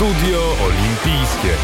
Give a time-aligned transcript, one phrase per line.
[0.00, 1.54] Studio Olimpijskie.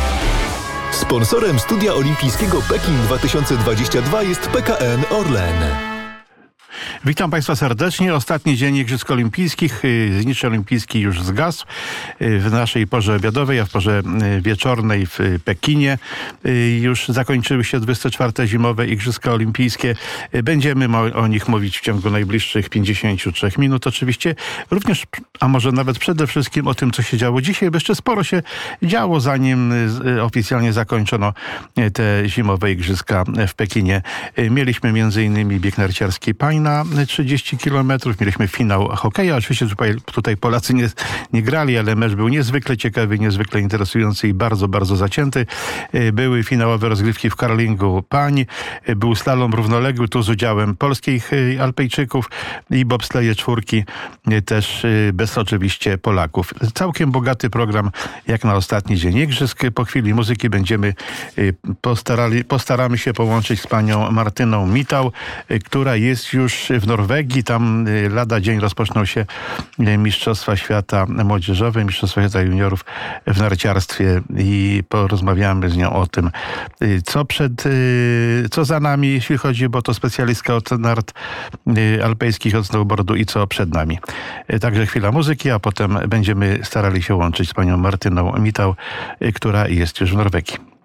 [0.93, 5.96] Sponsorem Studia Olimpijskiego Pekin 2022 jest PKN Orlen.
[7.07, 8.15] Witam Państwa serdecznie.
[8.15, 9.85] Ostatni dzień Igrzysk Olimpijskich.
[9.85, 11.67] Y, Znicz olimpijski już zgasł
[12.23, 14.03] y, w naszej porze obiadowej, a w porze
[14.37, 15.99] y, wieczornej w Pekinie
[16.81, 18.47] już zakończyły się 24.
[18.47, 19.95] zimowe Igrzyska Olimpijskie.
[20.43, 24.35] Będziemy o nich mówić w ciągu najbliższych 53 minut oczywiście.
[24.71, 25.07] Również,
[25.41, 28.43] a może nawet przede wszystkim o tym, co się działo dzisiaj, bo jeszcze sporo się
[28.83, 29.73] działo, zanim
[30.23, 31.33] oficjalnie zakończono
[31.93, 34.03] te zimowe Igrzyska w Pekinie.
[34.51, 34.93] Mieliśmy
[35.25, 38.21] innymi bieg narciarski Pajna, 30 kilometrów.
[38.21, 39.37] Mieliśmy finał hokeja.
[39.37, 39.67] Oczywiście
[40.13, 40.89] tutaj, Polacy nie,
[41.33, 45.47] nie grali, ale mecz był niezwykle ciekawy, niezwykle interesujący i bardzo, bardzo zacięty.
[45.93, 48.47] E, były finałowe rozgrywki w karlingu pań.
[48.85, 52.31] E, był slalom równoległy, tu z udziałem polskich e, Alpejczyków
[52.71, 53.85] i bobsleje czwórki,
[54.47, 56.55] też bez oczywiście Polaków.
[56.75, 57.91] Całkiem bogaty program,
[58.27, 59.63] jak na ostatni dzień igrzysk.
[59.75, 60.95] Po chwili muzyki będziemy
[61.81, 65.13] postarali, postaramy się połączyć z panią Martyną Mitał,
[65.65, 67.45] która jest już w Norwegii.
[67.45, 69.27] Tam y, lada dzień rozpoczną się
[69.81, 72.85] y, Mistrzostwa Świata Młodzieżowe, Mistrzostwa Świata Juniorów
[73.27, 76.31] w narciarstwie i porozmawiamy z nią o tym,
[76.83, 77.65] y, co przed,
[78.51, 81.13] co za nami, jeśli chodzi, bo to specjalistka od nart
[82.05, 83.99] alpejskich, od snowboardu i co przed nami.
[84.61, 88.75] Także chwila muzyki, a potem będziemy starali się łączyć z panią Martyną Mitał,
[89.35, 90.76] która jest już w Norwegii.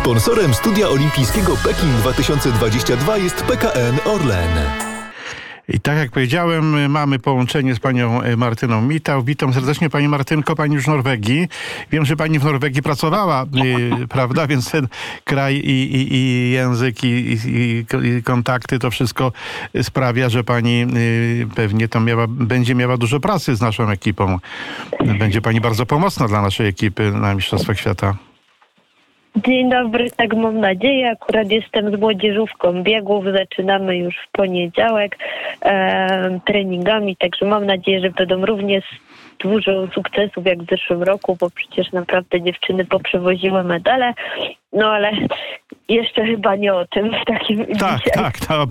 [0.00, 4.48] Sponsorem Studia Olimpijskiego Pekin 2022 jest PKN Orlen.
[5.68, 9.22] I tak jak powiedziałem, mamy połączenie z panią e, Martyną Mitał.
[9.22, 11.48] Witam serdecznie pani Martynko, pani już w Norwegii.
[11.92, 13.44] Wiem, że pani w Norwegii pracowała,
[14.02, 14.46] y, prawda?
[14.46, 14.88] Więc ten
[15.24, 17.84] kraj i, i, i język i, i,
[18.24, 19.32] kontakty, to wszystko
[19.82, 24.38] sprawia, że pani y, pewnie tam miała, będzie miała dużo pracy z naszą ekipą.
[25.18, 28.29] Będzie pani bardzo pomocna dla naszej ekipy na Mistrzostwach Świata.
[29.36, 31.10] Dzień dobry, tak mam nadzieję.
[31.10, 33.24] Akurat jestem z młodzieżówką biegów.
[33.24, 35.18] Zaczynamy już w poniedziałek
[35.62, 38.84] e, treningami, także mam nadzieję, że będą również
[39.42, 44.14] dużo sukcesów jak w zeszłym roku, bo przecież naprawdę dziewczyny poprzewoziły medale.
[44.72, 45.12] No ale
[45.88, 48.12] jeszcze chyba nie o tym w takim Tak, dzisiaj.
[48.14, 48.66] tak, to,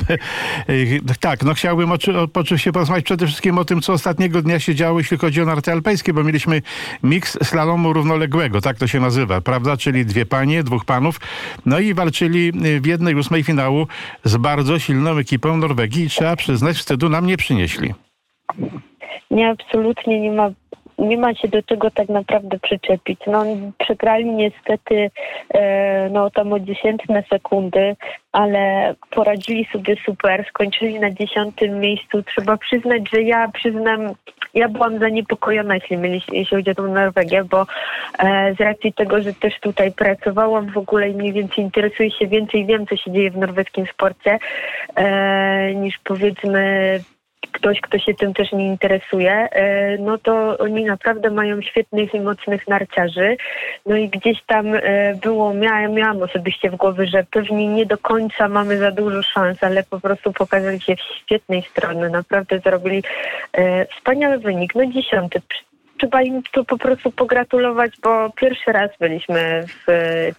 [0.69, 1.43] y, tak.
[1.43, 1.89] No chciałbym
[2.33, 5.71] oczywiście porozmawiać przede wszystkim o tym, co ostatniego dnia się działo, jeśli chodzi o narty
[5.71, 6.61] alpejskie, bo mieliśmy
[7.03, 9.77] miks slalomu równoległego, tak to się nazywa, prawda?
[9.77, 11.19] Czyli dwie panie, dwóch panów,
[11.65, 12.51] no i walczyli
[12.81, 13.87] w jednej ósmej finału
[14.23, 17.93] z bardzo silną ekipą Norwegii i trzeba przyznać, wstydu nam nie przynieśli.
[19.31, 20.51] Nie, absolutnie nie ma
[20.99, 23.19] nie ma się do czego tak naprawdę przyczepić.
[23.27, 23.45] No,
[23.77, 25.11] przegrali niestety
[25.53, 27.95] e, no, tam o dziesiętne sekundy,
[28.31, 32.23] ale poradzili sobie super, skończyli na dziesiątym miejscu.
[32.23, 33.99] Trzeba przyznać, że ja przyznam,
[34.53, 35.97] ja byłam zaniepokojona, jeśli,
[36.31, 37.65] jeśli chodzi o tą Norwegię, bo
[38.19, 42.27] e, z racji tego, że też tutaj pracowałam w ogóle i mniej więcej interesuję się
[42.27, 44.39] więcej, wiem, co się dzieje w norweskim sporcie,
[44.95, 46.99] e, niż powiedzmy
[47.51, 52.19] ktoś, kto się tym też nie interesuje, e, no to oni naprawdę mają świetnych i
[52.19, 53.37] mocnych narciarzy.
[53.85, 57.97] No i gdzieś tam e, było, miałam, miałam osobiście w głowie, że pewnie nie do
[57.97, 62.09] końca mamy za dużo szans, ale po prostu pokazali się w świetnej strony.
[62.09, 63.03] Naprawdę zrobili
[63.53, 64.75] e, wspaniały wynik.
[64.75, 65.41] No dziesiąty
[65.99, 69.85] trzeba im tu po prostu pogratulować, bo pierwszy raz byliśmy w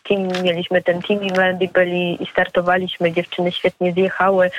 [0.08, 4.50] team, mieliśmy ten team event i byli i startowaliśmy, dziewczyny świetnie zjechały,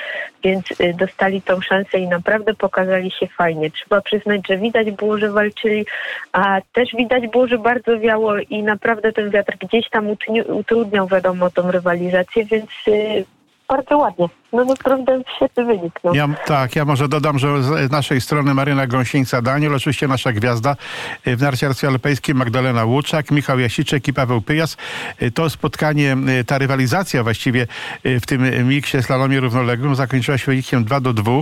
[0.44, 3.70] więc y, dostali tą szansę i naprawdę pokazali się fajnie.
[3.70, 5.86] Trzeba przyznać, że widać było, że walczyli,
[6.32, 10.06] a też widać było, że bardzo wiało i naprawdę ten wiatr gdzieś tam
[10.48, 13.24] utrudniał wiadomo tą rywalizację, więc y,
[13.68, 14.41] bardzo ładnie.
[14.52, 16.00] No naprawdę świetny wynik.
[16.04, 16.14] No.
[16.14, 20.76] Ja, tak, ja może dodam, że z naszej strony Maryna Gąsieńca-Daniel, oczywiście nasza gwiazda
[21.26, 24.76] y, w narciarstwie alpejskim, Magdalena Łuczak, Michał Jasiczek i Paweł Pyjas.
[25.22, 27.66] Y, to spotkanie, y, ta rywalizacja właściwie
[28.04, 31.32] w tym miksie slalomie równoległym zakończyła się wynikiem 2 do 2,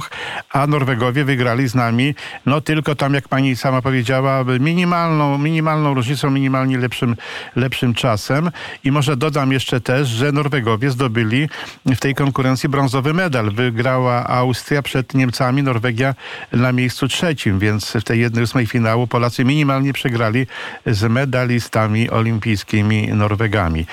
[0.53, 2.15] a Norwegowie wygrali z nami,
[2.47, 7.17] no tylko tam, jak pani sama powiedziała, minimalną, minimalną różnicą, minimalnie lepszym,
[7.57, 8.51] lepszym czasem.
[8.85, 11.49] I może dodam jeszcze też, że Norwegowie zdobyli
[11.87, 13.51] w tej konkurencji brązowy brązowy medal.
[13.51, 16.15] Wygrała Austria przed Niemcami, Norwegia
[16.53, 20.47] na miejscu trzecim, więc w tej jednej ósmej finału Polacy minimalnie przegrali
[20.87, 23.87] z medalistami olimpijskimi Norwegami.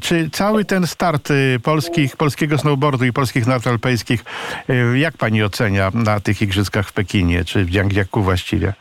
[0.00, 4.24] Czy cały ten start y, polskich, polskiego snowboardu i polskich nart alpejskich,
[4.70, 8.72] y, jak pani ocenia na tych igrzyskach w Pekinie, czy w Jiangjaku właściwie?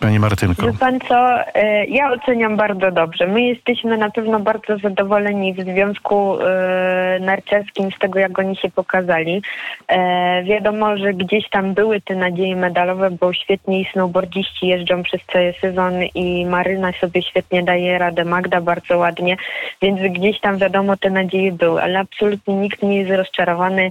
[0.00, 0.66] Pani Martynko.
[0.66, 3.26] Wie pan co, e, ja oceniam bardzo dobrze.
[3.26, 8.70] My jesteśmy na pewno bardzo zadowoleni w związku e, narciarskim z tego, jak oni się
[8.70, 9.42] pokazali.
[9.88, 15.54] E, wiadomo, że gdzieś tam były te nadzieje medalowe, bo świetni snowboardziści jeżdżą przez cały
[15.60, 19.36] sezon i Maryna sobie świetnie daje radę, Magda bardzo ładnie,
[19.82, 23.90] więc gdzieś tam wiadomo te nadzieje były, ale absolutnie nikt nie jest rozczarowany.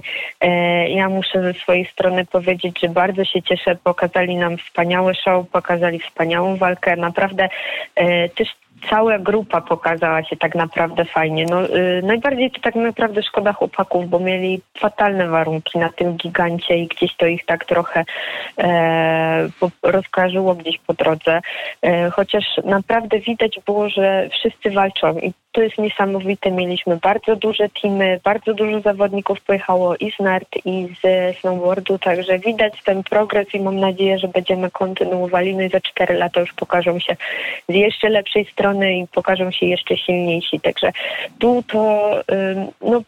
[0.88, 5.97] Ja muszę ze swojej strony powiedzieć, że bardzo się cieszę, pokazali nam wspaniały show, pokazali
[5.98, 6.96] wspaniałą walkę.
[6.96, 7.48] Naprawdę
[7.94, 8.48] e, też
[8.90, 11.46] cała grupa pokazała się tak naprawdę fajnie.
[11.50, 16.76] No, y, najbardziej to tak naprawdę szkoda chłopaków, bo mieli fatalne warunki na tym gigancie
[16.76, 18.04] i gdzieś to ich tak trochę
[18.58, 19.48] e,
[19.82, 21.40] rozkarzyło gdzieś po drodze.
[21.82, 26.50] E, chociaż naprawdę widać było, że wszyscy walczą i to jest niesamowite.
[26.50, 32.38] Mieliśmy bardzo duże teamy, bardzo dużo zawodników pojechało i z nart, i z snowboardu, także
[32.38, 35.56] widać ten progres i mam nadzieję, że będziemy kontynuowali.
[35.56, 37.16] No i za cztery lata już pokażą się
[37.68, 40.60] z jeszcze lepszej strony i pokażą się jeszcze silniejsi.
[40.60, 40.92] Także
[41.38, 42.10] tu to
[42.80, 43.02] no,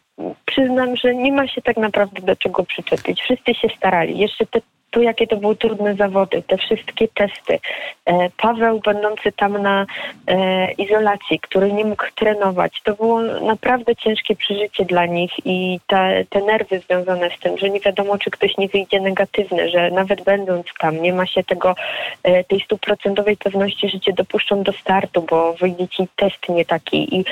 [0.46, 3.22] przyznam, że nie ma się tak naprawdę do czego przyczepić.
[3.22, 4.18] Wszyscy się starali.
[4.18, 4.60] Jeszcze te
[4.90, 7.58] to jakie to były trudne zawody, te wszystkie testy.
[8.04, 9.86] E, Paweł będący tam na
[10.26, 16.24] e, izolacji, który nie mógł trenować, to było naprawdę ciężkie przeżycie dla nich i te,
[16.30, 20.24] te nerwy związane z tym, że nie wiadomo, czy ktoś nie wyjdzie negatywny, że nawet
[20.24, 21.74] będąc tam, nie ma się tego,
[22.22, 27.16] e, tej stuprocentowej pewności, że cię dopuszczą do startu, bo wyjdzie ci test nie taki
[27.16, 27.24] i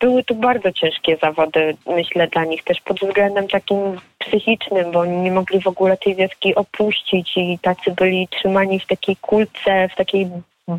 [0.00, 5.16] były to bardzo ciężkie zawody, myślę, dla nich też pod względem takim psychicznym, bo oni
[5.16, 9.96] nie mogli w ogóle tej wioski opuścić i tacy byli trzymani w takiej kulce, w
[9.96, 10.30] takiej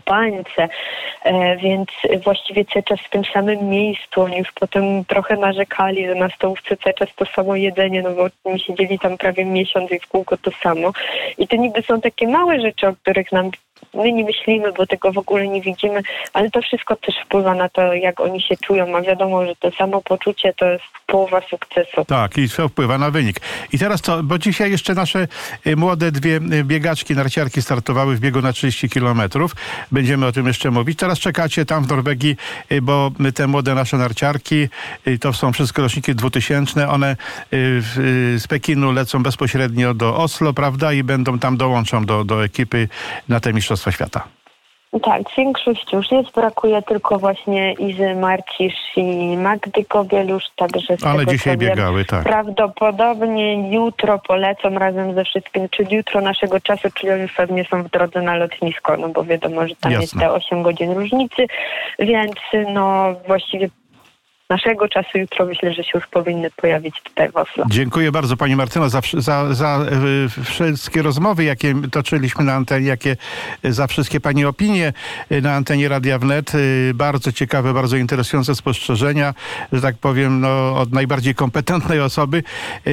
[0.06, 0.70] bańce,
[1.24, 1.90] e, więc
[2.24, 4.22] właściwie cały czas w tym samym miejscu.
[4.22, 8.28] Oni już potem trochę narzekali, że na stołówce cały czas to samo jedzenie, no bo
[8.44, 10.92] oni siedzieli tam prawie miesiąc i w kółko to samo.
[11.38, 13.52] I to niby są takie małe rzeczy, o których nam
[13.94, 16.02] my nie myślimy, bo tego w ogóle nie widzimy,
[16.34, 19.72] ale to wszystko też wpływa na to, jak oni się czują, a wiadomo, że to
[19.72, 22.06] samo poczucie to jest połowa sukcesu.
[22.06, 23.42] Tak, i to wpływa na wynik.
[23.74, 25.28] I teraz co, bo dzisiaj jeszcze nasze
[25.68, 29.56] y, młode dwie y, biegaczki, narciarki startowały w biegu na 30 kilometrów.
[29.92, 31.00] Będziemy o tym jeszcze mówić.
[31.00, 32.36] Teraz czekacie tam w Norwegii,
[32.72, 34.68] y, bo te młode nasze narciarki,
[35.22, 37.16] to są wszystko roczniki 2000, one
[37.52, 42.88] z Pekinu lecą bezpośrednio do Oslo, prawda, i będą tam, dołączą do, do ekipy
[43.30, 44.28] na te Mistrzostwa Świata.
[45.04, 46.32] Tak, większość już jest.
[46.32, 52.24] Brakuje tylko właśnie Izy Marcisz i Magdy Kobielusz, także z Ale tego, dzisiaj biegały, tak.
[52.24, 57.90] Prawdopodobnie jutro polecą razem ze wszystkim, czyli jutro naszego czasu, czyli oni pewnie są w
[57.90, 60.02] drodze na lotnisko, no bo wiadomo, że tam Jasne.
[60.02, 61.48] jest te 8 godzin różnicy,
[62.00, 62.36] więc
[62.74, 63.70] no właściwie
[64.50, 67.66] naszego czasu jutro myślę, że się już powinny pojawić tutaj w Oslo.
[67.70, 69.86] Dziękuję bardzo Pani Martyno za, za, za
[70.38, 73.18] e, wszystkie rozmowy, jakie toczyliśmy na antenie, jakie
[73.64, 74.94] za wszystkie Pani opinie
[75.42, 76.52] na antenie Radia Wnet.
[76.56, 76.58] E,
[76.94, 79.34] bardzo ciekawe, bardzo interesujące spostrzeżenia,
[79.74, 82.44] że tak powiem, no, od najbardziej kompetentnej osoby
[82.86, 82.92] e,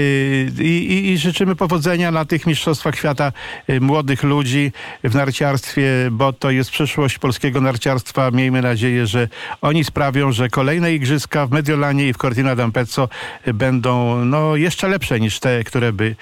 [0.60, 3.32] I, i, i życzymy powodzenia na tych Mistrzostwach Świata
[3.80, 4.72] młodych ludzi
[5.04, 8.30] w narciarstwie, bo to jest przyszłość polskiego narciarstwa.
[8.30, 9.28] Miejmy nadzieję, że
[9.60, 13.08] oni sprawią, że kolejne igrzyska w Mediolanie i w Cortina d'Ampezzo
[13.54, 16.16] będą no, jeszcze lepsze niż te, które, by,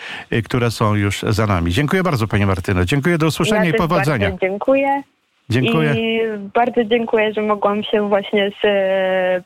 [0.45, 1.73] które są już za nami.
[1.73, 2.85] Dziękuję bardzo Pani Martyno.
[2.85, 4.31] Dziękuję, do usłyszenia ja i powodzenia.
[4.31, 5.03] Bardzo dziękuję.
[5.51, 5.95] Dziękuję.
[5.97, 6.21] I
[6.55, 8.65] bardzo dziękuję, że mogłam się właśnie z,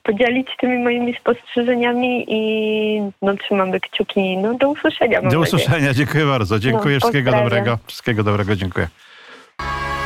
[0.03, 4.37] podzielić tymi moimi spostrzeżeniami i no, trzymamy kciuki.
[4.37, 5.23] No, do usłyszenia.
[5.23, 6.59] Do usłyszenia, dziękuję bardzo.
[6.59, 7.79] Dziękuję, no, wszystkiego dobrego.
[7.87, 8.89] Wszystkiego dobrego, dziękuję.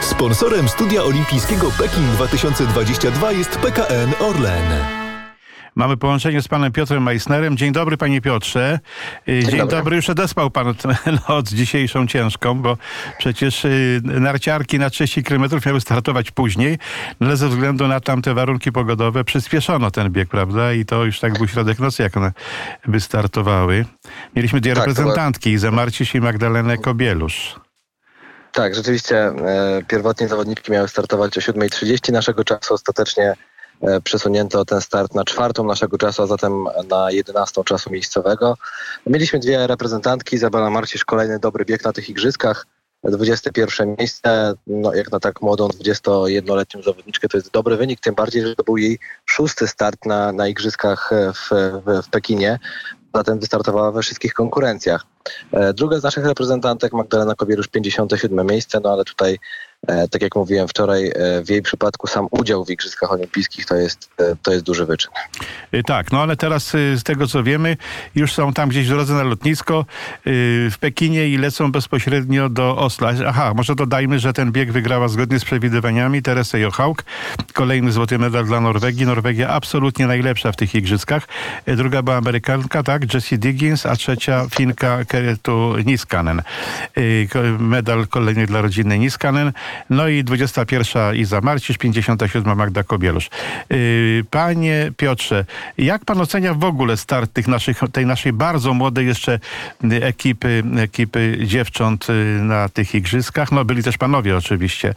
[0.00, 4.99] Sponsorem Studia Olimpijskiego Pekin 2022 jest PKN Orlen.
[5.80, 7.56] Mamy połączenie z panem Piotrem Meissnerem.
[7.56, 8.80] Dzień dobry, panie Piotrze.
[9.28, 9.76] Y, dzień, Dzień dobry.
[9.76, 9.96] dobry.
[9.96, 10.74] Już odespał pan
[11.28, 12.76] noc dzisiejszą ciężką, bo
[13.18, 16.78] przecież y, narciarki na 30 km miały startować później,
[17.20, 20.72] no ale ze względu na tamte warunki pogodowe przyspieszono ten bieg, prawda?
[20.72, 22.32] I to już tak był środek nocy, jak one
[22.86, 23.84] by startowały.
[24.36, 27.54] Mieliśmy dwie tak, reprezentantki, Iza Marciś i Magdalenę Kobielusz.
[28.52, 32.74] Tak, rzeczywiście e, pierwotnie zawodniczki miały startować o 7.30 naszego czasu.
[32.74, 33.34] Ostatecznie
[34.04, 38.56] przesunięto ten start na czwartą naszego czasu, a zatem na jedenastą czasu miejscowego.
[39.06, 42.66] Mieliśmy dwie reprezentantki, Izabela Marcisz, kolejny dobry bieg na tych igrzyskach.
[43.04, 48.42] 21 miejsce, no jak na tak młodą 21-letnią zawodniczkę to jest dobry wynik, tym bardziej,
[48.42, 51.50] że to był jej szósty start na, na igrzyskach w,
[51.86, 52.58] w, w Pekinie
[53.14, 55.06] zatem wystartowała we wszystkich konkurencjach.
[55.52, 59.38] E, druga z naszych reprezentantek, Magdalena Kowierusz, 57 miejsce, no ale tutaj e,
[59.86, 64.10] tak jak mówiłem wczoraj, e, w jej przypadku sam udział w Igrzyskach Olimpijskich to jest,
[64.18, 65.12] e, to jest duży wyczyn.
[65.86, 67.76] Tak, no ale teraz z tego co wiemy,
[68.14, 69.84] już są tam gdzieś w drodze na lotnisko
[70.70, 73.12] w Pekinie i lecą bezpośrednio do Osla.
[73.26, 77.04] Aha, może dodajmy, że ten bieg wygrała zgodnie z przewidywaniami Teresa Johaug.
[77.52, 79.06] Kolejny złoty medal dla Norwegii.
[79.06, 81.28] Norwegia absolutnie najlepsza w tych igrzyskach.
[81.66, 86.42] Druga była Amerykanka, tak, Jessie Diggins, a trzecia Finka Keretu Niskanen.
[87.58, 89.52] Medal kolejny dla rodziny Niskanen.
[89.90, 93.30] No i 21 Iza Marcisz, 57 Magda Kobielusz.
[93.72, 95.44] Y, Panie Piotrze,
[95.78, 99.38] jak pan ocenia w ogóle start tych naszych, tej naszej bardzo młodej jeszcze
[99.84, 102.12] y, ekipy, ekipy dziewcząt y,
[102.42, 103.52] na tych igrzyskach?
[103.52, 104.94] No byli też panowie oczywiście,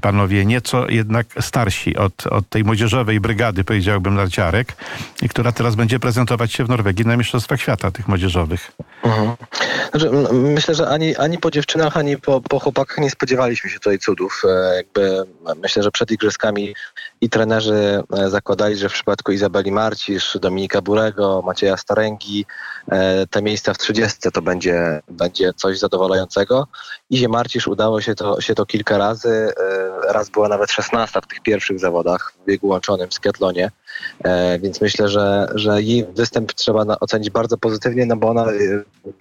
[0.00, 4.76] panowie nieco jednak starsi od, od tej młodzieżowej brygady, powiedziałbym, narciarek,
[5.30, 8.72] która teraz będzie prezentować się w Norwegii na Mistrzostwach Świata tych młodzieżowych.
[9.04, 9.36] Mhm.
[9.90, 13.98] Znaczy, myślę, że ani, ani po dziewczynach, ani po, po chłopakach nie spodziewaliśmy się tutaj
[13.98, 14.42] cudów.
[14.44, 15.24] E, Jakby
[15.62, 16.74] myślę, że przed igrzyskami
[17.20, 22.46] i trenerzy e, zakładali, że w przypadku Izabeli Marcisz, Dominika Burego, Macieja Staręgi,
[22.88, 26.66] e, te miejsca w 30 to będzie, będzie coś zadowalającego.
[27.10, 29.52] Izie Marcisz udało się to, się to kilka razy.
[30.08, 33.70] E, Raz była nawet 16 w tych pierwszych zawodach w biegu łączonym w skiatlonie.
[34.60, 38.46] Więc myślę, że, że jej występ trzeba ocenić bardzo pozytywnie, no bo ona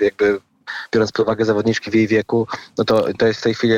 [0.01, 0.39] jakby
[0.93, 3.73] biorąc pod uwagę zawodniczki w jej wieku, no to, to jest w tej chwili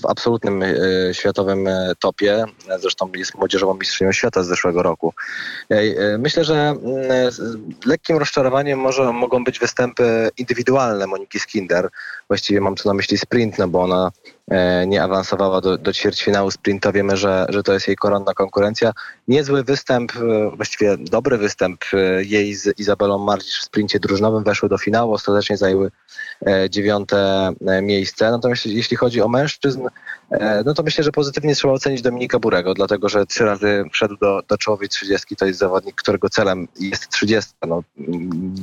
[0.00, 0.74] w absolutnym e,
[1.12, 2.44] światowym e, topie.
[2.80, 5.14] Zresztą jest młodzieżową mistrzynią świata z zeszłego roku.
[5.68, 6.78] E, myślę, że mm,
[7.86, 11.88] lekkim rozczarowaniem może, mogą być występy indywidualne Moniki Skinder.
[12.28, 14.10] Właściwie mam tu na myśli sprint, no bo ona
[14.86, 16.92] nie awansowała do, do ćwierćfinału sprinta.
[16.92, 18.92] Wiemy, że, że to jest jej koronna konkurencja.
[19.28, 24.44] Niezły występ, e, właściwie dobry występ e, jej z Izabelą Marcisz w sprincie drużynowym.
[24.44, 25.90] Weszły do finału, ostatecznie zajęły
[26.46, 28.30] e, dziewiąte e, miejsce.
[28.30, 29.90] Natomiast jeśli chodzi o mężczyzn, e,
[30.64, 34.42] no to myślę, że pozytywnie trzeba ocenić Dominika Burego, dlatego że trzy razy wszedł do,
[34.48, 35.36] do czołowej 30.
[35.36, 37.52] To jest zawodnik, którego celem jest 30.
[37.66, 37.82] No,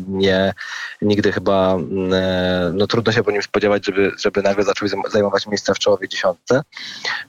[0.07, 0.53] nie,
[1.01, 5.11] nigdy chyba mm, e, no, trudno się po nim spodziewać, żeby, żeby nagle zaczął zajm-
[5.11, 6.61] zajmować miejsce w czołowej dziesiątce.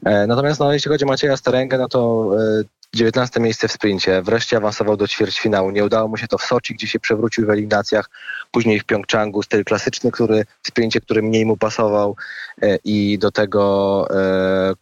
[0.04, 2.30] E, Natomiast no, jeśli chodzi o Macieja Staręgę, no to
[2.60, 2.62] e,
[2.94, 5.70] 19 miejsce w sprincie, wreszcie awansował do ćwierćfinału.
[5.70, 8.10] Nie udało mu się to w Soczi, gdzie się przewrócił w eliminacjach,
[8.50, 12.16] później w Pjongczangu styl klasyczny, który w sprincie, który mniej mu pasował
[12.62, 14.74] e, i do tego e,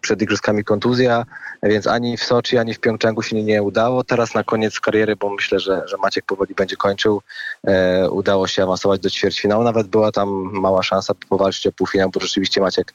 [0.00, 1.24] przed igrzyskami kontuzja,
[1.62, 4.04] więc ani w Soczi, ani w Pjongczangu się nie udało.
[4.04, 7.22] Teraz na koniec kariery, bo myślę, że, że Maciek powoli będzie kończył,
[7.66, 9.64] e, udało się awansować do ćwierćfinału.
[9.64, 12.94] Nawet była tam mała szansa powalczyć o półfinał, bo rzeczywiście Maciek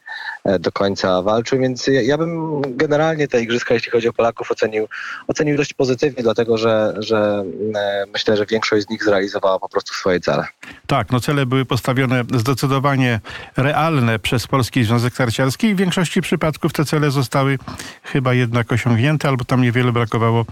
[0.60, 4.88] do końca walczył, więc ja, ja bym generalnie te igrzyska, jeśli chodzi o Polaków, ocenił,
[5.28, 7.44] ocenił dość pozytywnie, dlatego że, że
[7.76, 10.46] e, myślę, że większość z nich zrealizowała po prostu swoje cele.
[10.88, 13.20] Tak, no cele były postawione zdecydowanie
[13.58, 17.58] realne przez Polski Związek Narciarski i w większości przypadków te cele zostały
[18.04, 20.46] chyba jednak osiągnięte, albo tam niewiele brakowało,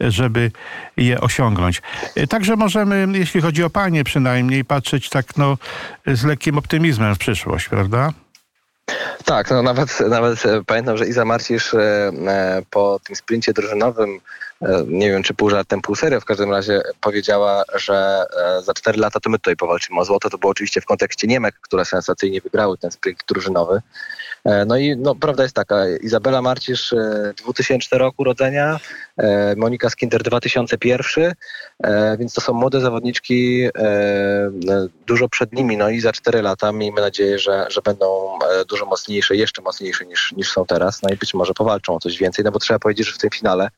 [0.00, 0.50] żeby
[0.96, 1.82] je osiągnąć.
[2.16, 5.58] E, Także możemy, jeśli chodzi o panie przynajmniej, patrzeć tak no
[6.06, 8.12] z lekkim optymizmem w przyszłość, prawda?
[9.24, 11.78] Tak, no nawet, nawet e, pamiętam, że Iza Marcisz e,
[12.26, 14.20] e, po tym sprincie drużynowym,
[14.86, 18.24] nie wiem czy pół żartem, pół serio, w każdym razie powiedziała, że
[18.58, 20.30] e, za cztery lata to my tutaj powalczymy o złoto.
[20.30, 23.82] To było oczywiście w kontekście Niemek, które sensacyjnie wygrały ten sprint drużynowy.
[24.44, 28.80] E, No i no, prawda jest taka, Izabela Marcisz e, 2000 roku urodzenia,
[29.16, 31.32] e, Monika Skinder 2001,
[31.84, 34.50] e, więc to są młode zawodniczki, e, e,
[35.06, 38.86] dużo przed nimi, no i za 4 lata miejmy nadzieję, że, że będą e, dużo
[38.86, 42.44] mocniejsze, jeszcze mocniejsze niż, niż są teraz, no i być może powalczą o coś więcej,
[42.44, 43.68] no bo trzeba powiedzieć, że w tym finale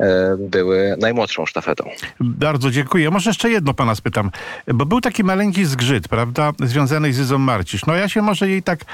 [0.00, 1.90] e, były najmłodszą sztafetą.
[2.20, 3.10] Bardzo dziękuję.
[3.10, 4.30] Może jeszcze jedno pana spytam,
[4.74, 7.86] bo był taki maleńki zgrzyt, prawda, związany z Izą Marcisz.
[7.86, 8.84] No ja się może jej tak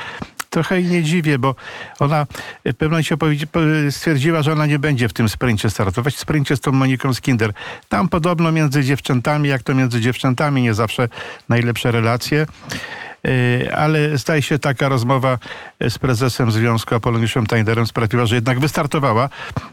[0.50, 1.54] trochę i nie dziwię, bo
[1.98, 2.26] ona
[2.64, 3.16] w pewnym momencie
[3.90, 6.14] stwierdziła, że ona nie będzie w tym sprincie startować.
[6.14, 7.52] W sprincie z tą Moniką Skinder.
[7.88, 11.08] Tam podobno między dziewczętami, jak to między dziewczętami, nie zawsze
[11.48, 12.46] najlepsze relacje.
[13.24, 15.38] Yy, Ale zdaje się taka rozmowa
[15.88, 19.28] z prezesem Związku Apoloniuszem Tajderem sprawiła, że jednak wystartowała.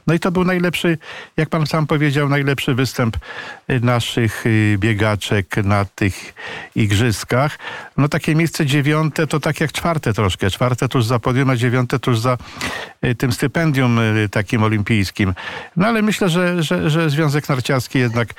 [0.08, 0.98] No i to był najlepszy,
[1.38, 3.18] jak pan sam powiedział, najlepszy występ
[3.70, 4.44] y, naszych
[4.78, 6.34] biegaczek na tych
[6.76, 7.60] igrzyskach.
[7.98, 10.50] No takie miejsce dziewiąte to tak jak czwarte troszkę.
[10.50, 12.38] Czwarte tuż za podium, a dziewiąte tuż za
[13.18, 14.00] tym stypendium
[14.32, 15.34] takim olimpijskim.
[15.76, 18.30] No ale myślę, że, że, że Związek Narciarski jednak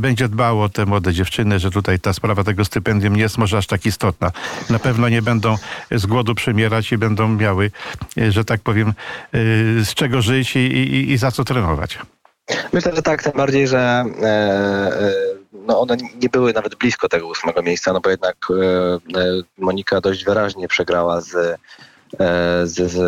[0.00, 3.58] będzie dbał o te młode dziewczyny, że tutaj ta sprawa tego stypendium nie jest może
[3.58, 4.30] aż tak istotna.
[4.70, 5.56] Na pewno nie będą
[5.90, 7.70] z głodu przemierać i będą miały,
[8.18, 8.92] y, że tak powiem, y,
[9.84, 11.98] z czego żyć i, i, i za co trenować.
[12.72, 15.12] Myślę, że tak, tym bardziej, że e, e,
[15.52, 18.54] no one nie były nawet blisko tego ósmego miejsca, no bo jednak e,
[19.20, 21.58] e, Monika dość wyraźnie przegrała z
[22.64, 22.98] z, z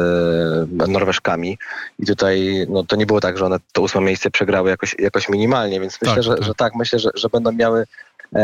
[0.88, 1.58] Norweżkami
[1.98, 5.28] i tutaj no, to nie było tak, że one to ósme miejsce przegrały jakoś, jakoś
[5.28, 6.44] minimalnie, więc myślę, Tak, że, tak.
[6.44, 7.86] że tak, myślę, że, że będą miały e,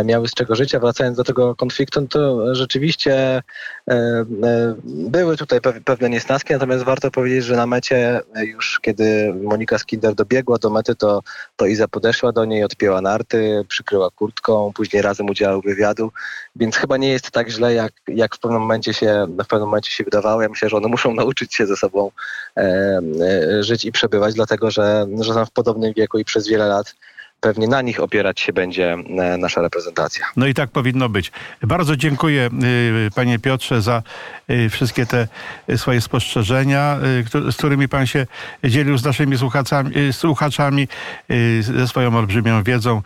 [0.05, 0.81] miały z czego życia.
[0.81, 3.43] Wracając do tego konfliktu, no to rzeczywiście e,
[3.89, 4.25] e,
[4.85, 9.79] były tutaj pew- pewne niesnaski, natomiast warto powiedzieć, że na mecie e, już kiedy Monika
[9.79, 11.23] Skinder dobiegła do mety, to,
[11.57, 16.13] to Iza podeszła do niej, odpięła narty, przykryła kurtką, później razem udzielał wywiadu,
[16.57, 19.93] więc chyba nie jest tak źle, jak, jak w pewnym momencie się w pewnym momencie
[19.93, 20.43] się wydawało.
[20.43, 22.11] Ja myślę, że one muszą nauczyć się ze sobą
[22.57, 26.67] e, e, żyć i przebywać, dlatego że, że są w podobnym wieku i przez wiele
[26.67, 26.95] lat
[27.41, 30.27] pewnie na nich opierać się będzie e, nasza reprezentacja.
[30.37, 31.33] No i tak powinno być.
[31.63, 32.51] Bardzo dziękuję
[33.07, 34.03] y, panie Piotrze za
[34.51, 35.29] y, wszystkie te
[35.71, 36.99] y, swoje spostrzeżenia,
[37.51, 38.27] z którymi pan się
[38.65, 39.37] dzielił z naszymi
[40.13, 40.89] słuchaczami,
[41.61, 43.03] ze swoją olbrzymią wiedzą.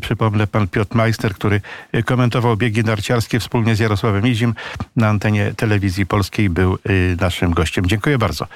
[0.00, 1.60] Przypomnę pan Piotr Meister, który
[2.04, 4.54] komentował biegi narciarskie wspólnie z Jarosławem Izim
[4.96, 6.78] na antenie telewizji polskiej był
[7.20, 7.86] naszym gościem.
[7.86, 8.46] Dziękuję bardzo.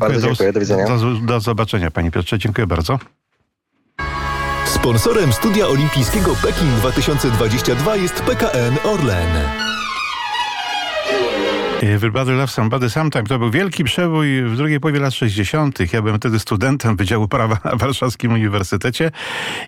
[0.00, 0.86] Bardzo dziękuję, do widzenia.
[0.86, 2.38] Do, do zobaczenia panie Piotrze.
[2.38, 2.98] Dziękuję bardzo.
[4.86, 9.75] Sponsorem Studia Olimpijskiego Pekin 2022 jest PKN Orlen.
[11.94, 13.24] Everybody Loves Somebody Sometime.
[13.24, 15.92] To był wielki przebój w drugiej połowie lat 60.
[15.92, 19.10] Ja byłem wtedy studentem Wydziału Prawa na Warszawskim Uniwersytecie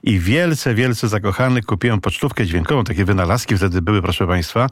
[0.03, 2.85] i wielce, wielce zakochany kupiłem pocztówkę dźwiękową.
[2.85, 4.67] Takie wynalazki wtedy były, proszę Państwa.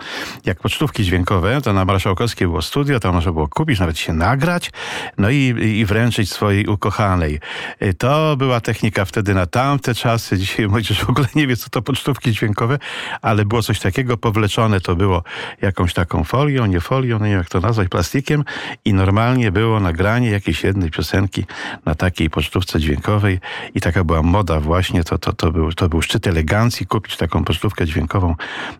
[0.44, 4.70] Jak pocztówki dźwiękowe, to na Marszałkowskiej było studio, tam można było kupić, nawet się nagrać,
[5.18, 7.40] no i, i wręczyć swojej ukochanej.
[7.82, 10.38] Y, To była technika wtedy na tamte czasy.
[10.38, 12.78] Dzisiaj młodzież w ogóle nie wie, co to pocztówki dźwiękowe,
[13.22, 15.22] ale było coś takiego, powleczone to było
[15.62, 18.44] jakąś taką folią, nie folią, no nie wiem jak to nazwać, plastikiem
[18.84, 21.44] i normalnie było nagranie jakiejś jednej piosenki
[21.84, 23.40] na takiej pocztówce dźwiękowej
[23.74, 27.44] i taka była moda właśnie, to, to, to, był, to był szczyt elegancji, kupić taką
[27.44, 28.34] pocztówkę dźwiękową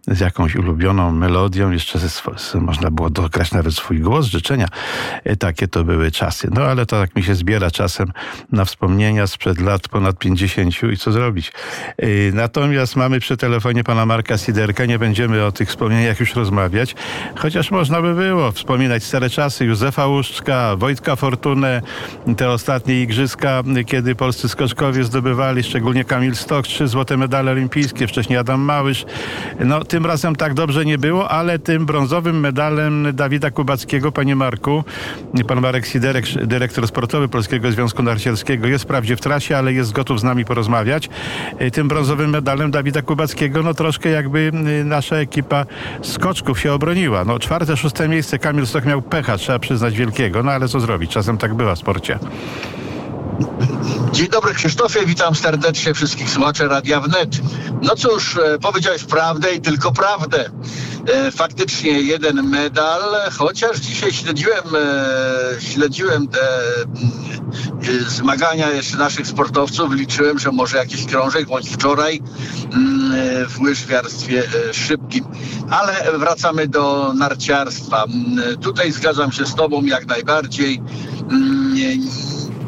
[0.08, 2.08] z jakąś ulubioną melodią, jeszcze ze,
[2.54, 4.66] można było dograć nawet swój głos, życzenia.
[5.24, 6.48] E, Takie to były czasy.
[6.52, 8.12] No ale to tak mi się zbiera czasem
[8.52, 11.52] na wspomnienia sprzed lat ponad 50 i co zrobić.
[11.98, 16.94] E, Natomiast mamy przy telefonie pana Marka Siderka, nie będziemy o tych wspomnieniach już rozmawiać,
[17.36, 21.82] chociaż można by było wspominać stare czasy Józefa Łuszczka, Wojtka Fortunę,
[22.36, 28.38] te ostatnie igrzyska, kiedy polscy skoczkowie zdobywali, szczególnie Kamil Stok, trzy złote medale olimpijskie, wcześniej
[28.38, 29.04] Adam Małysz.
[29.60, 34.84] No tym razem tak dobrze nie było, ale tym brązowym medalem Dawida Kubackiego, panie Marku,
[35.48, 40.20] pan Marek Siderek, dyrektor sportowy Polskiego Związku Narciarskiego, jest wprawdzie w trasie, ale jest gotów
[40.20, 41.08] z nami porozmawiać.
[41.60, 44.38] Y, Tym brązowym medalem Dawida Kubackiego, no troszkę jakby
[44.80, 45.66] y, nasza ekipa
[46.02, 47.24] skoczków się obroniła.
[47.24, 51.10] No czwarte, szóste miejsce Kamil Stok miał pecha, trzeba przyznać wielkiego, no ale co zrobić,
[51.10, 52.18] czasem tak bywa w sporcie.
[54.12, 57.28] Dzień dobry Krzysztofie, witam serdecznie wszystkich słuchaczy Radia Wnet.
[57.82, 60.50] No cóż, e, powiedziałeś prawdę i tylko prawdę.
[61.08, 63.00] E, Faktycznie jeden medal,
[63.38, 66.40] chociaż dzisiaj śledziłem, e, śledziłem te
[66.82, 72.22] mm, zmagania jeszcze naszych sportowców, liczyłem, że może jakiś krążek, bądź wczoraj
[72.72, 75.24] mm, w łyżwiarstwie szybkim.
[75.70, 78.04] Ale wracamy do narciarstwa.
[78.04, 80.82] Mm, Tutaj zgadzam się z Tobą jak najbardziej.
[81.30, 81.76] Mm,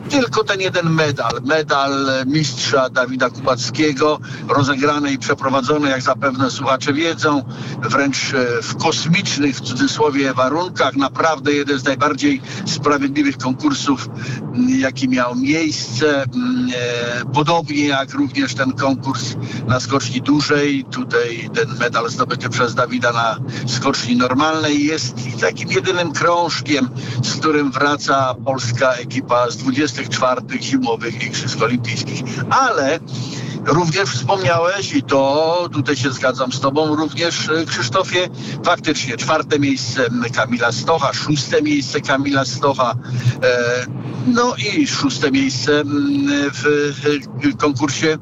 [0.09, 1.93] tylko ten jeden medal, medal
[2.27, 4.19] mistrza Dawida Kubackiego,
[4.49, 7.43] rozegrany i przeprowadzony, jak zapewne słuchacze wiedzą,
[7.83, 10.97] wręcz e, w kosmicznych, w cudzysłowie, warunkach.
[10.97, 14.09] Naprawdę jeden z najbardziej sprawiedliwych konkursów,
[14.69, 16.23] jaki miał miejsce.
[16.23, 16.29] E,
[17.35, 19.35] Podobnie jak również ten konkurs
[19.67, 20.85] na skoczni dużej.
[20.85, 26.89] Tutaj ten medal zdobyty przez Dawida na skoczni normalnej jest takim jedynym krążkiem,
[27.23, 29.57] z którym wraca polska ekipa z
[30.03, 32.23] 24 zimowych Igrzysk Olimpijskich.
[32.51, 33.01] Ale
[33.67, 38.29] również wspomniałeś, i to tutaj się zgadzam z Tobą, również e, Krzysztofie,
[38.65, 42.95] faktycznie czwarte miejsce Kamila Stocha, szóste miejsce Kamila Stocha,
[43.43, 43.87] e,
[44.27, 48.19] no i szóste miejsce mm, w konkursie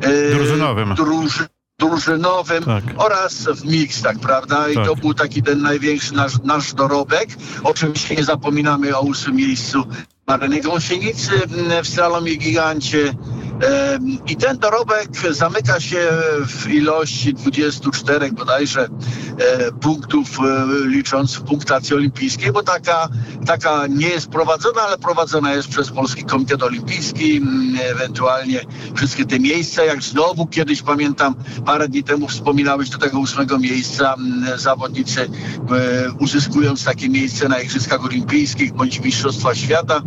[0.00, 0.94] e, Drużynowym.
[0.94, 1.46] Druży,
[1.78, 2.84] drużynowym Tak.
[2.96, 4.68] oraz w mixtach, prawda?
[4.68, 4.86] I Tak.
[4.86, 7.28] to był taki ten największy nasz, nasz dorobek.
[7.64, 9.84] Oczywiście nie zapominamy o ósmym miejscu
[10.30, 13.12] Mareny Gąsienicy mm, w slalomie gigancie.
[14.26, 16.08] I ten dorobek zamyka się
[16.46, 18.88] w ilości 24 bodajże
[19.38, 23.08] e, punktów, e, licząc w punktacji olimpijskiej, bo taka,
[23.46, 27.40] taka nie jest prowadzona, ale prowadzona jest przez Polski Komitet Olimpijski,
[27.90, 28.60] ewentualnie
[28.94, 31.34] wszystkie te miejsca, jak znowu kiedyś pamiętam,
[31.66, 34.14] parę dni temu wspominałeś do tego ósmego miejsca
[34.56, 35.28] zawodnicy e,
[36.18, 40.02] uzyskując takie miejsce na Igrzyskach Olimpijskich bądź Mistrzostwa Świata,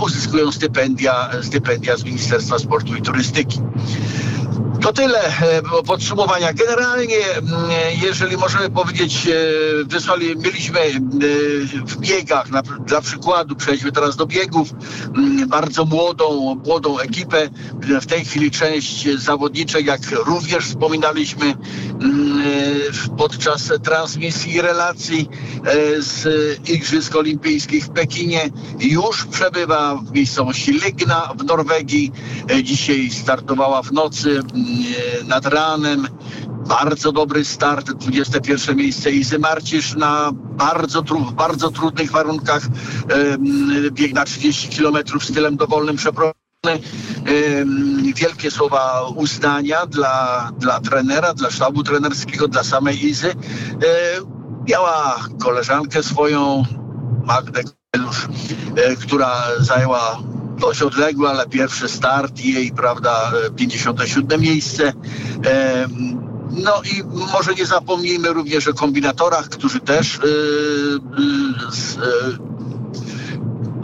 [0.00, 3.60] uzyskują stypendia, stypendia z Ministerstwa Sportu 筋トレステーキ。
[4.84, 5.32] To tyle
[5.86, 6.52] podsumowania.
[6.52, 7.16] Generalnie,
[8.02, 9.28] jeżeli możemy powiedzieć,
[9.84, 10.80] wysłali, mieliśmy
[11.86, 12.46] w biegach,
[12.86, 14.68] dla przykładu, przejdźmy teraz do biegów,
[15.46, 17.48] bardzo młodą, młodą ekipę.
[18.00, 21.54] W tej chwili część zawodniczek, jak również wspominaliśmy
[23.18, 25.28] podczas transmisji relacji
[25.98, 26.26] z
[26.68, 32.12] Igrzysk Olimpijskich w Pekinie, już przebywa w miejscowości Lygna w Norwegii.
[32.62, 34.42] Dzisiaj startowała w nocy
[35.26, 36.08] nad ranem.
[36.68, 42.62] Bardzo dobry start, 21 miejsce Izy Marcisz na bardzo, tru, bardzo trudnych warunkach.
[43.90, 46.34] Bieg na 30 km stylem dowolnym przeprowadzony.
[48.16, 53.34] Wielkie słowa uznania dla, dla trenera, dla sztabu trenerskiego, dla samej Izy.
[54.68, 56.64] Miała koleżankę swoją,
[57.24, 58.28] Magdę Kelusz,
[59.00, 60.18] która zajęła
[60.60, 64.92] dość odległy, ale pierwszy start jej, prawda, 57 miejsce.
[66.50, 70.20] No i może nie zapomnijmy również o kombinatorach, którzy też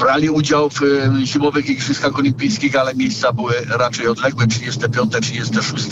[0.00, 0.80] brali udział w
[1.24, 5.86] zimowych Igrzyskach Olimpijskich, ale miejsca były raczej odległe, 35, 36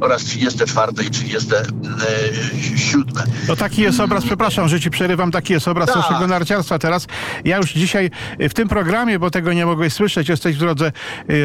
[0.00, 3.04] oraz 34 i 37.
[3.48, 5.96] No taki jest obraz, przepraszam, że ci przerywam, taki jest obraz tak.
[5.96, 7.06] naszego narciarstwa teraz.
[7.44, 10.92] Ja już dzisiaj w tym programie, bo tego nie mogłeś słyszeć, jesteś w drodze,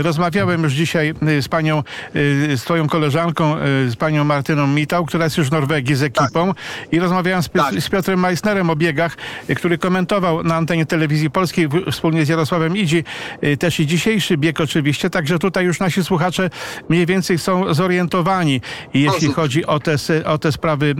[0.02, 1.84] rozmawiałem już dzisiaj z panią,
[2.56, 3.56] z twoją koleżanką,
[3.88, 6.94] z panią Martyną Mitał, która jest już w Norwegii z ekipą tak.
[6.94, 7.82] i rozmawiałem z, tak.
[7.82, 9.18] z Piotrem Meissnerem o biegach,
[9.56, 11.70] który komentował na antenie telewizji polskiej
[12.04, 13.04] wspólnie z Jarosławem Idzi,
[13.60, 16.50] też i dzisiejszy bieg oczywiście, także tutaj już nasi słuchacze
[16.90, 18.62] mniej więcej są zorientowani,
[18.94, 20.96] jeśli chodzi o te, o te sprawy,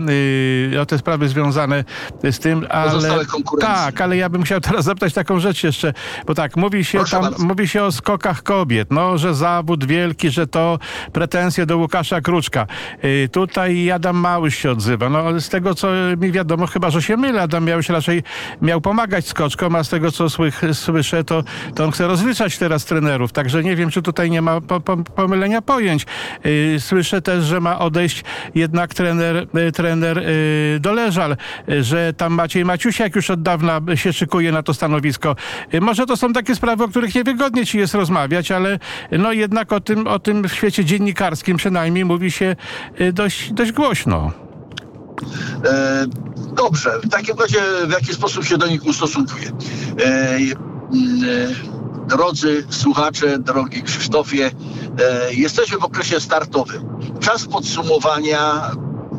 [0.80, 1.84] o te sprawy związane
[2.22, 3.24] z tym, ale
[3.60, 5.92] tak, ale ja bym chciał teraz zapytać taką rzecz jeszcze,
[6.26, 10.46] bo tak, mówi się tam, mówi się o skokach kobiet, no, że zawód wielki, że
[10.46, 10.78] to
[11.12, 12.66] pretensje do Łukasza Kruczka.
[13.32, 15.88] Tutaj Adam Małysz się odzywa, no z tego co
[16.20, 18.22] mi wiadomo, chyba, że się mylę, Adam Miałyś raczej
[18.62, 20.62] miał pomagać skoczkom, a z tego co słych,
[20.94, 23.32] słyszę, to, to on chce rozliczać teraz trenerów.
[23.32, 26.06] Także nie wiem, czy tutaj nie ma po, po, pomylenia pojęć.
[26.44, 31.36] Yy, słyszę też, że ma odejść jednak trener, yy, trener yy, Doleżal,
[31.80, 35.36] że tam Maciej Maciusiak już od dawna się szykuje na to stanowisko.
[35.80, 38.78] może to są takie sprawy, o których niewygodnie ci jest rozmawiać, ale
[39.12, 42.56] no jednak o tym, o tym w świecie dziennikarskim przynajmniej mówi się
[43.12, 44.32] dość, dość głośno.
[45.64, 46.06] E,
[46.56, 49.50] dobrze, w takim razie w jaki sposób się do nich ustosunkuje?
[50.94, 54.50] E, drodzy słuchacze, drogi Krzysztofie,
[55.00, 56.82] e, jesteśmy w okresie startowym.
[57.20, 58.70] Czas podsumowania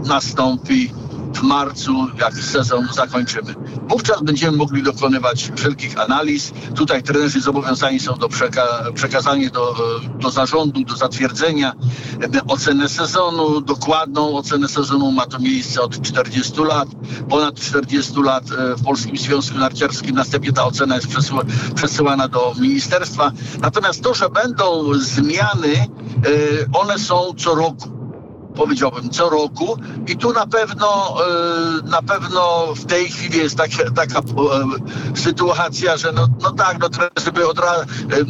[0.06, 0.92] nastąpi
[1.36, 3.56] w marcu, jak sezon zakończymy.
[3.90, 6.54] Wówczas będziemy mogli dokonywać wszelkich analiz.
[6.76, 8.62] Tutaj trenerzy zobowiązani są do przeka
[8.94, 9.76] przekazania do,
[10.20, 11.74] do zarządu, do zatwierdzenia
[12.48, 15.12] ocenę sezonu, dokładną ocenę sezonu.
[15.12, 16.88] Ma to miejsce od 40 lat,
[17.30, 20.16] ponad 40 lat e, w Polskim Związku Narciarskim.
[20.16, 21.08] Następnie ta ocena jest
[21.76, 23.32] przesyłana do ministerstwa.
[23.62, 25.88] Natomiast to, że będą zmiany, e,
[26.74, 27.95] one są co roku
[28.56, 31.18] powiedziałbym, co roku i tu na pewno
[31.84, 34.24] e, na pewno w tej chwili jest tak, taka e,
[35.16, 36.90] sytuacja, że no, no tak, no
[37.26, 37.86] żeby od razu,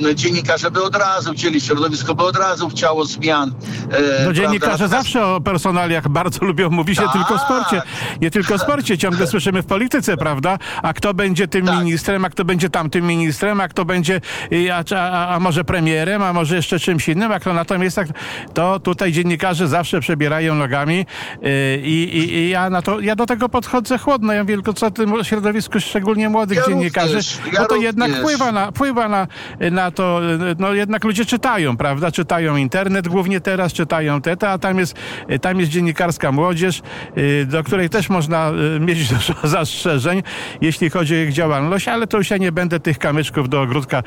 [0.10, 3.54] e, dziennikarze by od razu chcieli, środowisko by od razu chciało zmian.
[4.26, 4.98] No dziennikarze prawda?
[4.98, 7.12] zawsze o personaliach bardzo lubią, mówi się tak.
[7.12, 7.82] tylko o sporcie.
[8.22, 10.58] Nie tylko o sporcie, ciągle słyszymy w polityce, prawda?
[10.84, 11.80] A kto będzie tym tak.
[11.80, 14.22] ministrem, a kto będzie tamtym ministrem, a kto będzie,
[14.74, 18.00] a, a, a może premierem, a może jeszcze czymś innym, a kto natomiast
[18.54, 21.06] to tutaj dziennikarze zawsze przy przebierają nogami
[21.46, 24.34] y, i, i, i, ja, na to, ja do tego podchodzę chłodno.
[24.34, 28.52] Ja wiem, co tym środowisku, szczególnie młodych ja dziennikarzy, również, ja bo to jednak wpływa,
[28.52, 29.28] na, wpływa na,
[29.72, 30.22] na to,
[30.60, 32.12] no jednak ludzie czytają, prawda?
[32.12, 34.96] Czytają internet głównie teraz, czytają te, a tam jest,
[35.42, 36.82] tam jest dziennikarska młodzież,
[37.18, 40.24] y, do której też można y, mieć dużo zastrzeżeń,
[40.62, 44.04] jeśli chodzi o ich działalność, ale to już ja nie będę tych kamyczków do ogródka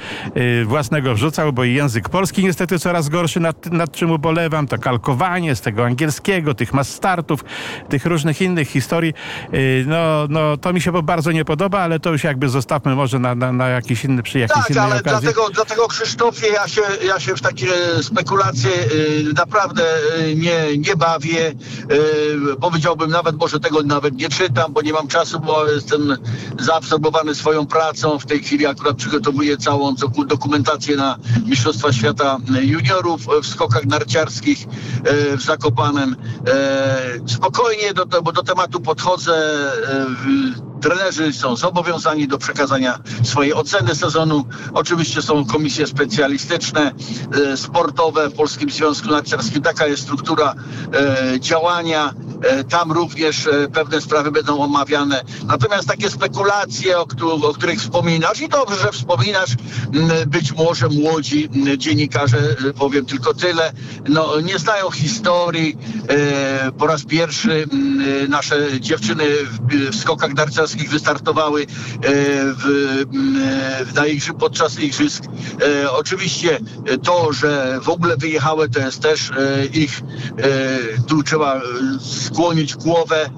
[0.64, 5.60] własnego wrzucał, bo język polski niestety coraz gorszy, nad, nad czym ubolewam, to kalkowanie z
[5.60, 7.44] tego angielskiego, angielskiego, tych mas startów,
[7.88, 9.14] tych różnych innych historii.
[9.54, 13.18] Y, no, no to mi się bardzo nie podoba, ale to już jakby zostawmy może
[13.18, 15.20] na, na, na jakiś inny przy jakiejś tak, innej ale okazji.
[15.20, 17.68] Dlatego, dlatego Krzysztofie ja się, ja się w takie
[18.02, 19.82] spekulacje y, naprawdę
[20.20, 21.52] y, nie, nie bawię.
[22.60, 26.16] Powiedziałbym nawet, może tego nawet nie czytam, bo nie mam czasu, bo jestem
[26.58, 28.18] zaabsorbowany swoją pracą.
[28.18, 29.94] W tej chwili akurat przygotowuję całą
[30.26, 34.66] dokumentację na Mistrzostwa Świata Juniorów w skokach narciarskich
[35.36, 36.16] w Zakopane panem.
[37.26, 39.58] Spokojnie do, do, do tematu podchodzę.
[40.80, 44.44] Trenerzy są zobowiązani do przekazania swojej oceny sezonu.
[44.74, 46.92] Oczywiście są komisje specjalistyczne,
[47.56, 49.62] sportowe w Polskim Związku Narciarskim.
[49.62, 50.54] Taka jest struktura
[51.38, 52.14] działania.
[52.68, 55.24] Tam również pewne sprawy będą omawiane.
[55.46, 57.06] Natomiast takie spekulacje, o,
[57.42, 59.50] o których wspominasz, i dobrze, że wspominasz,
[60.26, 63.72] być może młodzi dziennikarze, powiem tylko tyle,
[64.08, 65.77] no, nie znają historii.
[66.78, 67.66] Po raz pierwszy
[68.28, 69.24] nasze dziewczyny
[69.92, 71.66] w skokach narciarskich wystartowały
[72.56, 73.04] w,
[73.94, 75.24] w, podczas igrzysk.
[75.90, 76.58] Oczywiście
[77.02, 79.30] to, że w ogóle wyjechały, to jest też
[79.72, 80.00] ich,
[81.06, 81.60] tu trzeba
[82.00, 83.30] skłonić głowę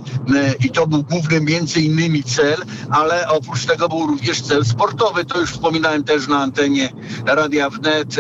[0.65, 2.57] i to był główny między innymi cel,
[2.91, 5.25] ale oprócz tego był również cel sportowy.
[5.25, 6.93] To już wspominałem też na antenie
[7.27, 8.17] Radia Wnet,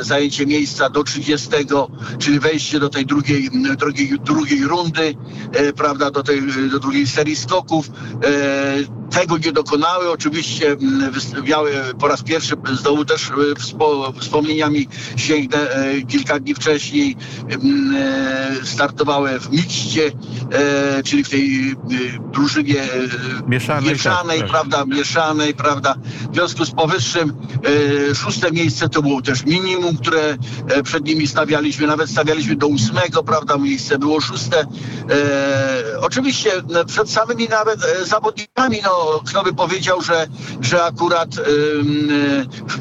[0.00, 1.48] zajęcie miejsca do 30,
[2.18, 5.14] czyli wejście do tej drugiej, drugiej, drugiej rundy,
[5.76, 7.90] prawda, do tej do drugiej serii skoków
[9.10, 10.10] tego nie dokonały.
[10.10, 10.76] Oczywiście
[11.44, 13.30] miały po raz pierwszy znowu też
[14.20, 15.58] wspomnieniami sięgnę
[16.08, 17.16] kilka dni wcześniej
[18.64, 20.12] startowały w mikście,
[21.04, 21.74] czyli w tej
[22.32, 22.88] drużynie
[23.48, 24.86] mieszanej, mieszanej tak, prawda, tak.
[24.88, 25.94] mieszanej, prawda.
[26.30, 27.32] W związku z powyższym
[28.14, 30.36] szóste miejsce to było też minimum, które
[30.84, 34.66] przed nimi stawialiśmy, nawet stawialiśmy do ósmego, prawda, miejsce było szóste.
[36.00, 36.50] Oczywiście
[36.86, 40.26] przed samymi nawet zawodnikami, no kto by powiedział, że,
[40.60, 41.28] że akurat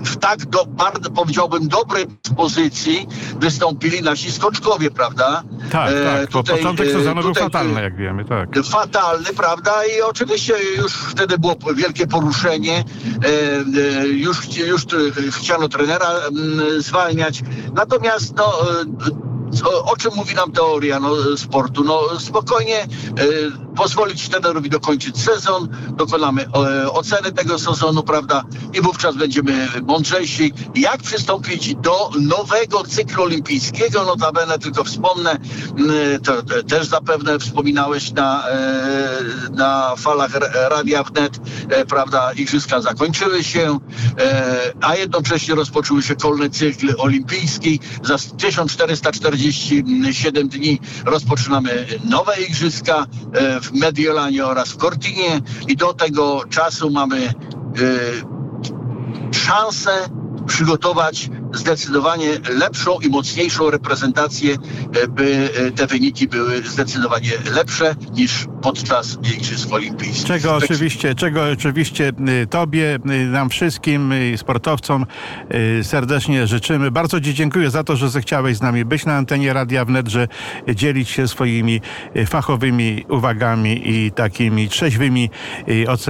[0.06, 2.06] w tak do, bardzo powiedziałbym dobrej
[2.38, 3.08] pozycji
[3.40, 5.44] wystąpili nasi skoczkowie, prawda?
[5.72, 6.32] Tak, e, tak.
[6.32, 8.50] Bo tutaj, początek e, sezonu był fatalny, jak wiemy, tak.
[8.64, 9.86] Fatalny, prawda?
[9.86, 12.84] I oczywiście już wtedy było wielkie poruszenie.
[14.04, 14.86] E, już, już
[15.32, 16.10] chciano trenera
[16.78, 17.42] zwalniać.
[17.74, 18.54] Natomiast no,
[19.86, 21.84] o, czym mówi nam teoria no, sportu?
[21.84, 22.84] No spokojnie
[23.20, 28.44] y, pozwolić trenerowi dokończyć sezon, dokonamy y, oceny tego sezonu, prawda?
[28.74, 34.06] I wówczas będziemy mądrzejsi, jak przystąpić do nowego cyklu olimpijskiego.
[34.06, 35.38] Notabene tylko wspomnę,
[36.24, 38.44] to, też zapewne wspominałeś na,
[39.52, 40.32] na falach
[40.70, 41.40] Radia Wnet,
[41.90, 42.34] prawda?
[42.34, 43.80] Igrzyska zakończyły się,
[44.82, 53.61] a jednocześnie rozpoczął się kolny cykl olimpijski za 1440 47 dni rozpoczynamy nowe igrzyska e,
[53.62, 57.34] w Mediolanie oraz w Cortinie i do tego czasu mamy e,
[59.32, 59.92] szansę
[60.48, 64.58] przygotować zdecydowanie lepszą i mocniejszą reprezentację,
[65.04, 70.26] e, by e, te wyniki były zdecydowanie lepsze niż podczas Igrzysk Olimpijskich.
[70.26, 72.12] Czego oczywiście, czego oczywiście
[72.44, 73.00] y, Tobie,
[73.32, 75.06] nam wszystkim, sportowcom
[75.84, 76.92] serdecznie życzymy.
[76.92, 80.28] Bardzo Ci dziękuję za to, że zechciałeś z nami być na antenie Radia Wnet, że
[80.76, 81.82] dzielić się swoimi
[82.28, 85.30] fachowymi uwagami i takimi trzeźwymi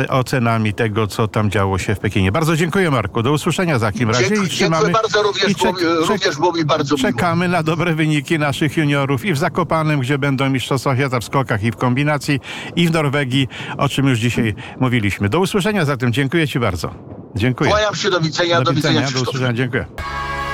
[0.09, 2.31] ocenami tego, co tam działo się w Pekinie.
[2.31, 3.23] Bardzo dziękuję Marku.
[3.23, 4.27] Do usłyszenia za takim razie.
[4.27, 4.75] Dziękuję, i trzymamy...
[4.75, 7.57] dziękuję bardzo również, czek, było, również było mi bardzo Czekamy miło.
[7.57, 11.71] na dobre wyniki naszych juniorów i w Zakopanem, gdzie będą mistrzostwa świata w skokach i
[11.71, 12.39] w kombinacji
[12.75, 15.29] i w Norwegii, o czym już dzisiaj mówiliśmy.
[15.29, 16.13] Do usłyszenia zatem.
[16.13, 16.93] Dziękuję Ci bardzo.
[17.35, 17.69] Dziękuję.
[17.69, 18.57] Kłaniam się, do widzenia.
[18.57, 19.53] Do, do widzenia, do usłyszenia.
[19.53, 19.85] Dziękuję.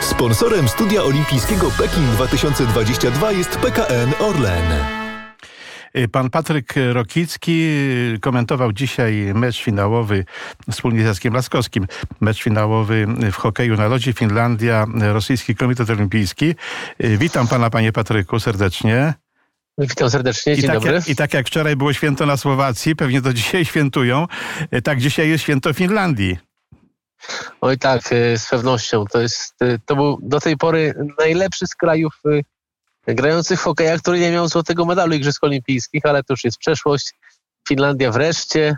[0.02, 5.07] Sponsorem studia olimpijskiego Pekin 2022 jest PKN Orlen.
[5.98, 7.62] Y, pan Patryk Rokicki
[8.16, 10.26] y, komentował dzisiaj mecz finałowy
[10.72, 11.88] wspólnie z Jackiem Laskowskim.
[12.22, 16.56] Mecz finałowy w hokeju na lodzie Finlandia, Rosyjski Komitet Olimpijski.
[17.04, 19.14] Y, witam pana, panie Patryku, serdecznie.
[19.78, 20.94] Witam serdecznie, dzień I tak, dobry.
[20.94, 24.28] Jak, I tak jak wczoraj było święto na Słowacji, pewnie to dzisiaj świętują,
[24.84, 26.38] tak dzisiaj jest święto Finlandii.
[27.62, 28.02] Oj tak,
[28.36, 29.06] z pewnością.
[29.06, 29.56] To, jest,
[29.86, 32.22] to był do tej pory najlepszy z krajów
[33.15, 37.13] grających w hokeja, który nie miał złotego medalu Igrzysk Olimpijskich, ale to już jest przeszłość.
[37.67, 38.78] Finlandia wreszcie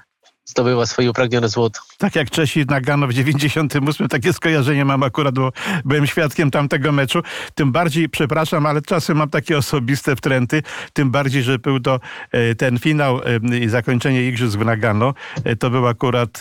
[0.50, 1.80] zdobyła swoje upragnione złoto.
[1.98, 5.52] Tak jak Czesi Nagano w 98, takie skojarzenie mam akurat, bo
[5.86, 7.22] byłem świadkiem tamtego meczu.
[7.56, 12.00] Tym bardziej, przepraszam, ale czasem mam takie osobiste wtręty, tym bardziej, że był to
[12.32, 13.22] e, ten finał
[13.54, 15.14] e, i zakończenie Igrzysk w Nagano.
[15.44, 16.40] E, to był akurat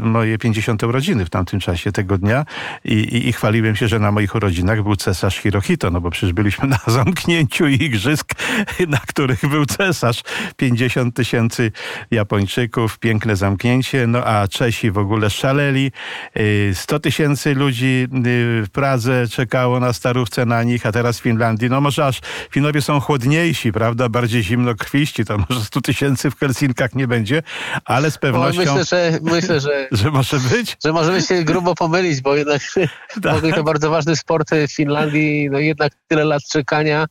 [0.00, 2.44] moje 50 urodziny w tamtym czasie tego dnia
[2.84, 6.32] I, i, i chwaliłem się, że na moich urodzinach był cesarz Hirohito, no bo przecież
[6.32, 8.32] byliśmy na zamknięciu Igrzysk,
[8.88, 10.22] na których był cesarz.
[10.56, 11.72] 50 tysięcy
[12.10, 12.65] Japończyków,
[13.00, 15.92] piękne zamknięcie, no a Czesi w ogóle szaleli.
[16.74, 21.22] 100 y, tysięcy ludzi y, w Pradze czekało na starówce na nich, a teraz w
[21.22, 26.38] Finlandii, no może aż Finowie są chłodniejsi, prawda, bardziej zimnokrwiści, to może 100 tysięcy w
[26.38, 27.42] Helsinkach nie będzie,
[27.84, 28.60] ale z pewnością...
[28.60, 30.76] myślę, że, myślę, że, że może być.
[30.84, 32.62] Że możemy się grubo pomylić, bo jednak
[33.22, 33.42] tak.
[33.56, 37.06] to bardzo ważny sport w Finlandii, no jednak tyle lat czekania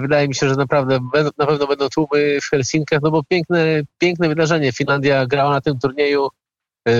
[0.00, 0.98] Wydaje mi się, że naprawdę
[1.38, 4.72] na pewno będą tłumy w Helsinkach, no bo piękne, piękne wydarzenie.
[4.72, 6.28] Finlandia grała na tym turnieju,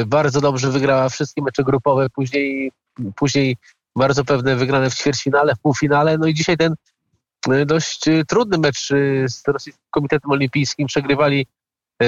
[0.06, 2.72] bardzo dobrze wygrała wszystkie mecze grupowe, później,
[3.16, 3.56] później
[3.96, 6.74] bardzo pewne wygrane w ćwierćfinale, w półfinale, no i dzisiaj ten
[7.66, 8.88] dość trudny mecz
[9.26, 11.46] z Rosyjskim Komitetem Olimpijskim przegrywali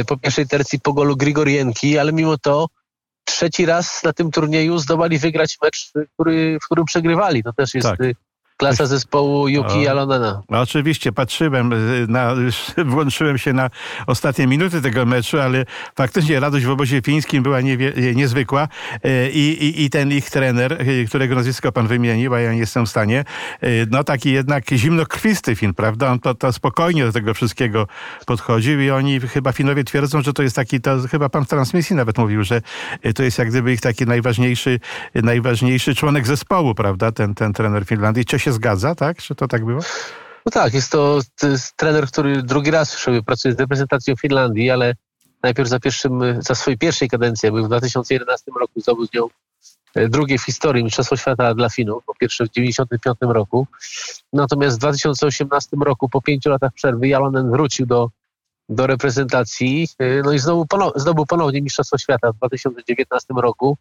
[0.07, 2.67] po pierwszej tercji po golu Grigorienki, ale mimo to
[3.25, 7.43] trzeci raz na tym turnieju zdołali wygrać mecz, który, w którym przegrywali.
[7.43, 7.99] To też jest tak.
[8.57, 10.43] Klasa zespołu Yuki Alonena.
[10.51, 12.35] No, oczywiście, patrzyłem, y, na,
[12.85, 13.71] włączyłem się na
[14.07, 15.65] ostatnie minuty tego meczu, ale
[15.97, 20.83] faktycznie radość w obozie fińskim była niewie, niezwykła y, I, i, i ten ich trener,
[20.89, 23.25] y, którego nazwisko pan wymienił, a ja nie jestem w stanie,
[23.91, 26.13] no taki jednak zimnokrwisty Fin, prawda?
[26.13, 27.87] On to, to spokojnie do tego wszystkiego
[28.27, 31.97] podchodził i oni chyba Finowie twierdzą, że to jest taki, to chyba pan w transmisji
[31.97, 32.63] nawet mówił, że
[33.15, 34.81] to jest jak gdyby ich taki najważniejszy,
[35.15, 37.13] najważniejszy członek zespołu, prawda?
[37.13, 39.19] Ten, ten trener Finlandii się zgadza, tak?
[39.19, 39.81] Czy to tak było?
[40.47, 44.71] No tak, jest to, to jest trener, który drugi raz sobie pracuje z reprezentacją Finlandii,
[44.71, 44.95] ale
[45.43, 49.27] najpierw za, pierwszym, za swojej pierwszej kadencji, był w 2011 roku, zdobył z nią
[49.95, 53.67] e, drugie w historii Mistrzostwo Świata dla Finów, po pierwsze w 1995 roku.
[54.33, 58.11] Natomiast w 2018 roku, po pięciu latach przerwy, Jalonen wrócił do,
[58.69, 63.79] do reprezentacji, e, no i znowu zdobył ponownie Mistrzostwo Świata w 2019 roku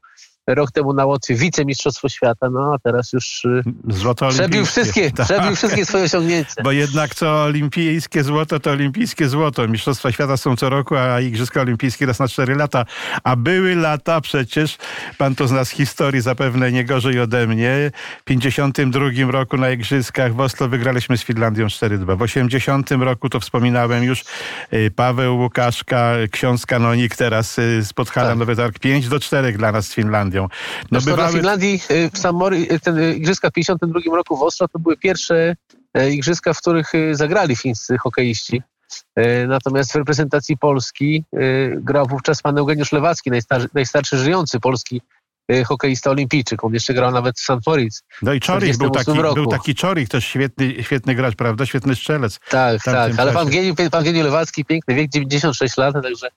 [0.47, 5.25] rok temu na Łotwie wicemistrzostwo świata, no a teraz już y, złoto przebił wszystkie, tak.
[5.25, 6.63] przebił wszystkie swoje osiągnięcia.
[6.63, 9.67] Bo jednak co olimpijskie złoto, to olimpijskie złoto.
[9.67, 12.85] Mistrzostwa świata są co roku, a Igrzyska Olimpijskie raz na cztery lata.
[13.23, 14.77] A były lata przecież,
[15.17, 17.91] pan to zna z historii zapewne nie gorzej ode mnie.
[18.21, 22.17] W 52 roku na Igrzyskach w Oslo wygraliśmy z Finlandią 4-2.
[22.17, 24.23] W 80 roku, to wspominałem już,
[24.73, 28.37] y, Paweł Łukaszka, ksiądz kanonik teraz z y, Podhala tak.
[28.37, 30.34] Nowy Targ 5 do 4 dla nas z Finlandii.
[30.35, 30.47] Finlandią.
[30.91, 31.27] No, bywały...
[31.27, 34.79] Na Finlandii y, w Samori, y, ten y, igrzyska w 52 roku w Oslo to
[34.79, 35.55] były pierwsze
[36.11, 38.61] igrzyska, w których zagrali fińscy hokeiści.
[39.47, 41.23] Natomiast w reprezentacji Polski
[41.75, 45.01] grał wówczas pan Eugeniusz Lewacki, najstarszy, najstarszy żyjący polski
[45.65, 46.63] hokeista olimpijczyk.
[46.63, 47.67] On jeszcze grał nawet w St.
[47.67, 48.01] Moritz.
[48.21, 51.65] No i Czorik był taki, był taki Czorik, też świetny, świetny gracz, prawda?
[51.65, 52.39] Świetny strzelec.
[52.49, 53.11] Tak, tak.
[53.17, 56.27] Ale pan Geniu, pan Geniu Lewacki, piękny wiek, 96 lat, także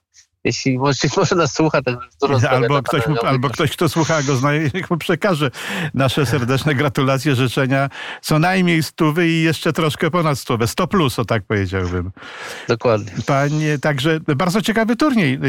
[0.43, 1.91] jeśli może, może nas słucha, to
[2.27, 5.51] dużo albo ktoś, mu, albo ktoś, kto słucha go zna, niech mu przekaże
[5.93, 7.89] nasze serdeczne gratulacje, życzenia
[8.21, 10.67] co najmniej stówy i jeszcze troszkę ponad stówę.
[10.67, 12.11] 100 plus, o tak powiedziałbym.
[12.67, 13.11] Dokładnie.
[13.25, 15.39] Panie, także bardzo ciekawy turniej,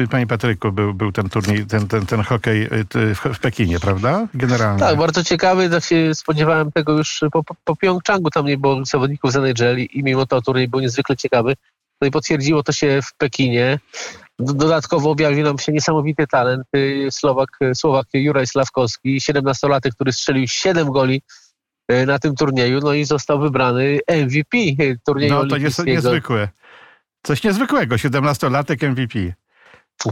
[0.00, 4.28] y, panie Patryku, był, był ten turniej, ten, ten, ten hokej y, w Pekinie, prawda?
[4.34, 4.80] Generalnie.
[4.80, 5.70] Tak, bardzo ciekawy.
[5.70, 10.02] Tak się spodziewałem tego już po, po, Pjongczangu, tam nie było zawodników z NHL i
[10.02, 11.54] mimo to turniej był niezwykle ciekawy.
[12.00, 13.78] No i potwierdziło to się w Pekinie.
[14.38, 20.48] Dodatkowo objawił nam się niesamowity talent y, Słowak, y, Słowak Juraj Slawkowski, 17-latek, który strzelił
[20.48, 21.22] 7 goli
[21.92, 24.58] y, na tym turnieju, no i został wybrany MVP
[25.06, 26.48] turnieju No to jest niezwykłe.
[27.22, 29.34] Coś niezwykłego, 17-latek MVP.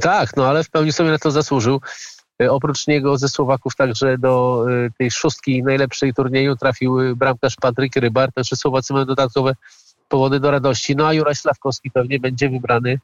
[0.01, 1.81] Tak, no ale w pełni sobie na to zasłużył.
[2.49, 4.65] Oprócz niego ze Słowaków także do
[4.99, 9.55] tej szóstki najlepszej turnieju trafił bramkarz Patryk Rybar, także Słowacy mają dodatkowe
[10.09, 10.97] powody do radości.
[10.97, 12.99] No a Juraj Slawkowski pewnie będzie wybrany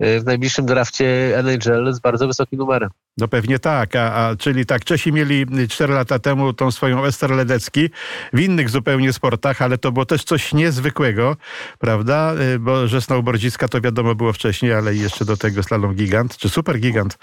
[0.00, 2.90] w najbliższym drafcie NHL z bardzo wysokim numerem.
[3.18, 7.30] No pewnie tak, a, a, czyli tak, Czesi mieli 4 lata temu tą swoją Ester
[7.30, 7.90] Ledecki
[8.32, 11.36] w innych zupełnie sportach, ale to było też coś niezwykłego,
[11.78, 16.36] prawda, y, bo że snowboardzistka to wiadomo było wcześniej, ale jeszcze do tego slalom gigant,
[16.36, 17.18] czy super gigant,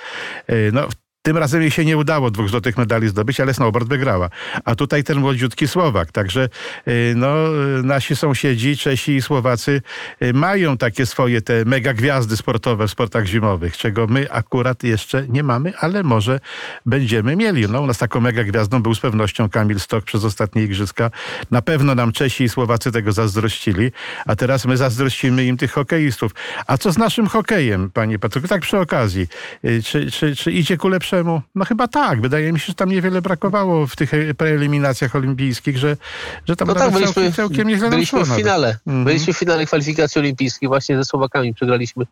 [0.49, 0.87] y, no
[1.27, 4.29] tym razem jej się nie udało dwóch złotych medali zdobyć, ale snowboard wygrała.
[4.65, 6.11] A tutaj ten młodziutki Słowak.
[6.11, 6.49] Także
[6.87, 7.35] y, no,
[7.83, 9.81] nasi sąsiedzi, Czesi i Słowacy
[10.21, 15.27] y, mają takie swoje te mega gwiazdy sportowe w sportach zimowych, czego my akurat jeszcze
[15.27, 16.39] nie mamy, ale może
[16.85, 17.67] będziemy mieli.
[17.69, 21.11] No, u nas taką mega gwiazdą był z pewnością Kamil Stok przez ostatnie igrzyska.
[21.51, 23.91] Na pewno nam Czesi i Słowacy tego zazdrościli,
[24.25, 26.31] a teraz my zazdrościmy im tych hokeistów.
[26.67, 28.47] A co z naszym hokejem, panie Patryku?
[28.47, 29.27] Tak przy okazji.
[29.65, 31.41] Y, czy, czy, czy idzie ku lepszemu temu?
[31.55, 32.21] No chyba tak.
[32.21, 35.97] Wydaje mi się, że tam niewiele brakowało w tych preeliminacjach olimpijskich, że,
[36.45, 38.77] że tam no tak, byliśmy, całkiem, całkiem nieźle Byliśmy w finale.
[38.87, 39.05] Mhm.
[39.05, 41.53] Byliśmy w finale kwalifikacji olimpijskiej właśnie ze Słowakami.
[41.53, 42.05] Przegraliśmy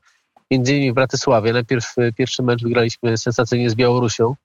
[0.52, 1.54] między innymi w Bratysławie.
[1.54, 4.36] Najpierw e, pierwszy mecz wygraliśmy sensacyjnie z Białorusią.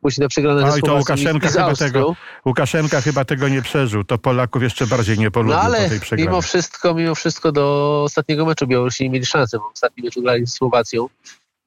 [0.00, 4.04] Później na przegrane no ze i to Łukaszenka chyba, tego, Łukaszenka chyba tego nie przeżył.
[4.04, 6.26] To Polaków jeszcze bardziej nie polubił no ale po tej przegranej.
[6.26, 10.46] mimo wszystko, mimo wszystko do ostatniego meczu Białorusi nie mieli szansy, bo ostatni mecz grali
[10.46, 11.08] z Słowacją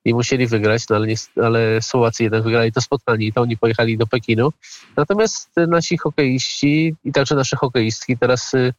[0.06, 3.58] i musieli wygrać, no ale, nie, ale Słowacy jednak wygrali to spotkanie i to oni
[3.58, 4.54] pojechali do Pekinu.
[4.98, 8.74] Natomiast nasi hokeiści i także nasze hokeistki teraz y,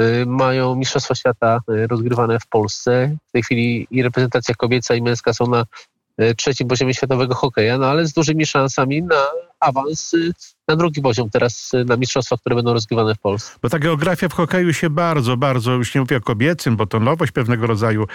[0.00, 3.16] y, mają Mistrzostwa Świata y, rozgrywane w Polsce.
[3.28, 5.64] W tej chwili i reprezentacja kobieca i męska są na
[6.20, 9.26] y, trzecim poziomie światowego hokeja, no ale z dużymi szansami na
[9.60, 10.32] awans y,
[10.68, 13.52] na drugi poziom teraz na mistrzostwa, które będą rozgrywane w Polsce.
[13.62, 17.00] Bo ta geografia w hokeju się bardzo, bardzo, już nie mówię o kobiecym, bo to
[17.00, 18.06] nowość pewnego rodzaju.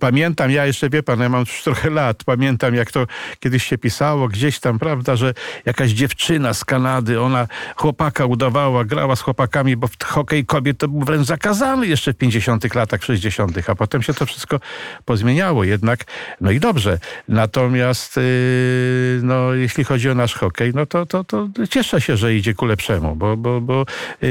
[0.00, 3.06] Pamiętam, ja jeszcze, wie pan, ja mam już trochę lat, pamiętam jak to
[3.40, 5.34] kiedyś się pisało gdzieś tam, prawda, że
[5.66, 7.46] jakaś dziewczyna z Kanady, ona
[7.76, 12.74] chłopaka udawała, grała z chłopakami, bo hokej kobiet to był wręcz zakazany jeszcze w 50
[12.74, 14.60] latach, 60 a potem się to wszystko
[15.04, 16.04] pozmieniało jednak.
[16.40, 16.98] No i dobrze.
[17.28, 18.22] Natomiast yy,
[19.22, 22.66] no, jeśli chodzi o nasz hokej, no to, to, to cieszę się, że idzie ku
[22.66, 23.84] lepszemu, bo, bo, bo
[24.22, 24.30] yy,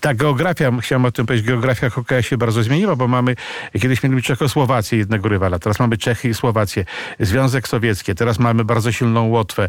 [0.00, 3.34] ta geografia, chciałem o tym powiedzieć, geografia hokeja się bardzo zmieniła, bo mamy,
[3.72, 6.84] kiedyś mieliśmy Czechosłowację, jednego rywala, teraz mamy Czechy i Słowację,
[7.20, 9.68] Związek Sowiecki, teraz mamy bardzo silną Łotwę,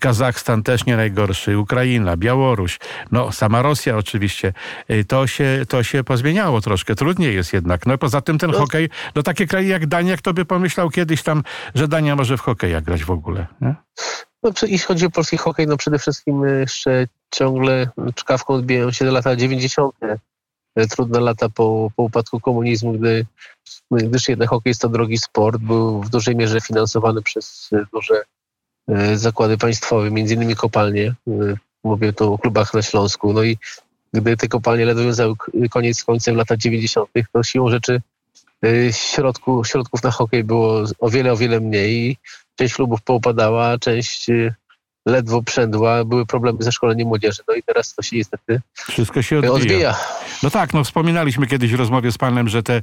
[0.00, 2.78] Kazachstan też nie najgorszy, Ukraina, Białoruś,
[3.12, 4.52] no sama Rosja oczywiście.
[5.08, 7.86] To się, to się pozmieniało troszkę, trudniej jest jednak.
[7.86, 8.58] No poza tym ten no.
[8.58, 11.42] hokej, no takie kraje jak Dania, kto by pomyślał kiedyś tam,
[11.74, 13.74] że Dania może w hokeja grać w ogóle, nie?
[14.46, 19.36] No, jeśli chodzi o polski hokej, no przede wszystkim jeszcze ciągle czkawką odbijają się lata
[19.36, 19.94] 90.
[20.90, 23.26] Trudne lata po, po upadku komunizmu, gdy,
[23.90, 28.22] gdyż jednak hokej jest to drogi sport, był w dużej mierze finansowany przez duże
[29.14, 31.14] zakłady państwowe, między innymi kopalnie.
[31.84, 33.32] Mówię tu o klubach na Śląsku.
[33.32, 33.58] No i
[34.12, 35.34] gdy te kopalnie ledwo wiązały
[35.70, 38.00] koniec z końcem latach 90., to siłą rzeczy
[38.92, 42.16] środku, środków na hokej było o wiele, o wiele mniej.
[42.56, 44.26] Część klubów poupadała, część
[45.06, 47.42] ledwo przędła, były problemy ze szkoleniem młodzieży.
[47.48, 49.54] No i teraz to się niestety Wszystko się odbija.
[49.54, 49.96] odbija.
[50.42, 52.82] No tak, no wspominaliśmy kiedyś w rozmowie z panem, że te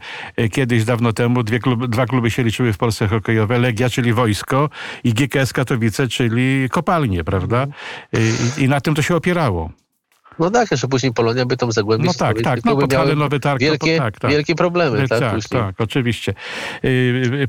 [0.52, 3.60] kiedyś dawno temu dwie kluby, dwa kluby się liczyły w Polsce hokejowe.
[3.60, 4.70] Legia, czyli wojsko
[5.04, 7.68] i GKS Katowice, czyli kopalnie, prawda?
[8.58, 9.70] I, i na tym to się opierało.
[10.40, 12.08] No tak, jeszcze później Polonia by tam zagłębić.
[12.08, 12.66] No tak, tak.
[12.66, 13.62] No Podhale, Nowy Targ.
[13.62, 14.32] Wielkie, tak, tak.
[14.32, 15.08] wielkie problemy.
[15.08, 16.34] Tak, tak, tak, oczywiście.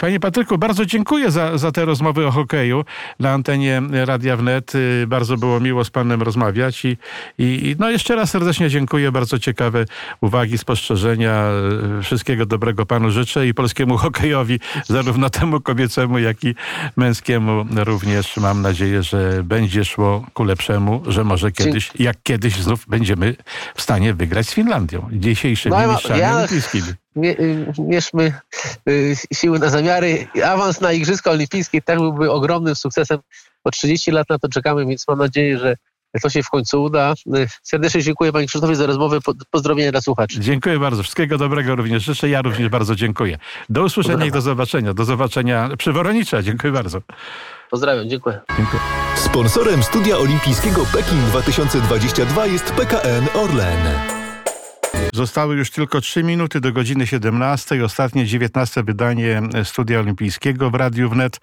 [0.01, 2.85] Panie Patryku, bardzo dziękuję za, za te rozmowy o hokeju
[3.21, 4.73] na antenie Radia Wnet.
[5.07, 6.97] Bardzo było miło z panem rozmawiać i,
[7.39, 9.13] i no jeszcze raz serdecznie dziękuję.
[9.13, 9.85] Bardzo ciekawe
[10.21, 11.45] uwagi, spostrzeżenia.
[12.03, 16.55] Wszystkiego dobrego panu życzę i polskiemu hokejowi, zarówno temu kobiecemu, jak i
[16.97, 18.37] męskiemu również.
[18.37, 23.37] Mam nadzieję, że będzie szło ku lepszemu, że może kiedyś, jak kiedyś będziemy
[23.75, 26.93] w stanie wygrać z Finlandią, dzisiejszymi no, mistrzami ja, olimpijskimi.
[27.79, 28.33] Mierzmy
[28.89, 30.27] y, siły na zamiary.
[30.45, 33.19] Awans na Igrzyska Olimpijskie też byłby ogromnym sukcesem.
[33.63, 35.77] Po 30 lat na to czekamy, więc mam nadzieję, że
[36.23, 37.15] to się w końcu uda.
[37.37, 39.19] Y, serdecznie dziękuję Panie Krzysztofie za rozmowę.
[39.51, 40.41] Pozdrowienia dla słuchaczy.
[40.41, 41.03] Dziękuję bardzo.
[41.03, 42.29] Wszystkiego dobrego również życzę.
[42.29, 43.39] Ja również bardzo dziękuję.
[43.69, 44.95] Do usłyszenia i do zobaczenia.
[44.95, 46.43] Do zobaczenia przy Woronicza.
[46.43, 47.01] Dziękuję bardzo.
[47.71, 48.41] Pozdrawiam, dziękuję.
[48.57, 48.83] dziękuję.
[49.17, 54.24] Sponsorem Studia Olimpijskiego Pekin 2022 jest PKN Orlen.
[55.15, 57.85] Zostały już tylko 3 minuty do godziny 17.
[57.85, 61.41] Ostatnie 19 wydanie Studia Olimpijskiego w Radiu Wnet.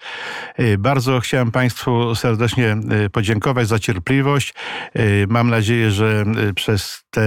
[0.60, 4.54] Y, bardzo chciałem Państwu serdecznie y, podziękować za cierpliwość.
[5.28, 6.26] Mam nadzieję, że
[6.56, 7.22] przez te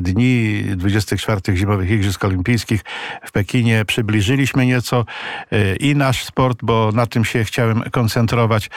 [0.00, 2.80] dni 24 zimowych Igrzysk Olimpijskich
[3.24, 5.04] w Pekinie przybliżyliśmy nieco
[5.80, 8.70] i nasz sport, bo na tym się chciałem koncentrować,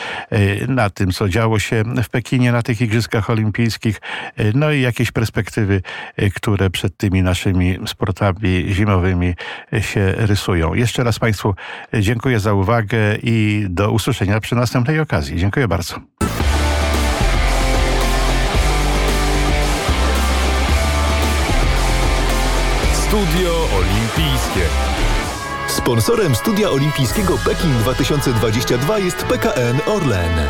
[0.68, 4.02] na tym, co działo się w Pekinie na tych Igrzyskach Olimpijskich,
[4.54, 5.82] no i jakieś perspektywy,
[6.54, 9.34] które przed tymi naszymi sportami zimowymi
[9.82, 10.74] się rysują.
[10.74, 11.56] Jeszcze raz Państwu
[12.00, 15.38] dziękuję za uwagę i do usłyszenia przy następnej okazji.
[15.38, 15.96] Dziękuję bardzo.
[22.94, 24.68] Studio Olimpijskie.
[25.68, 30.48] Sponsorem Studia Olimpijskiego Pekin 2022 jest PKN Orlen.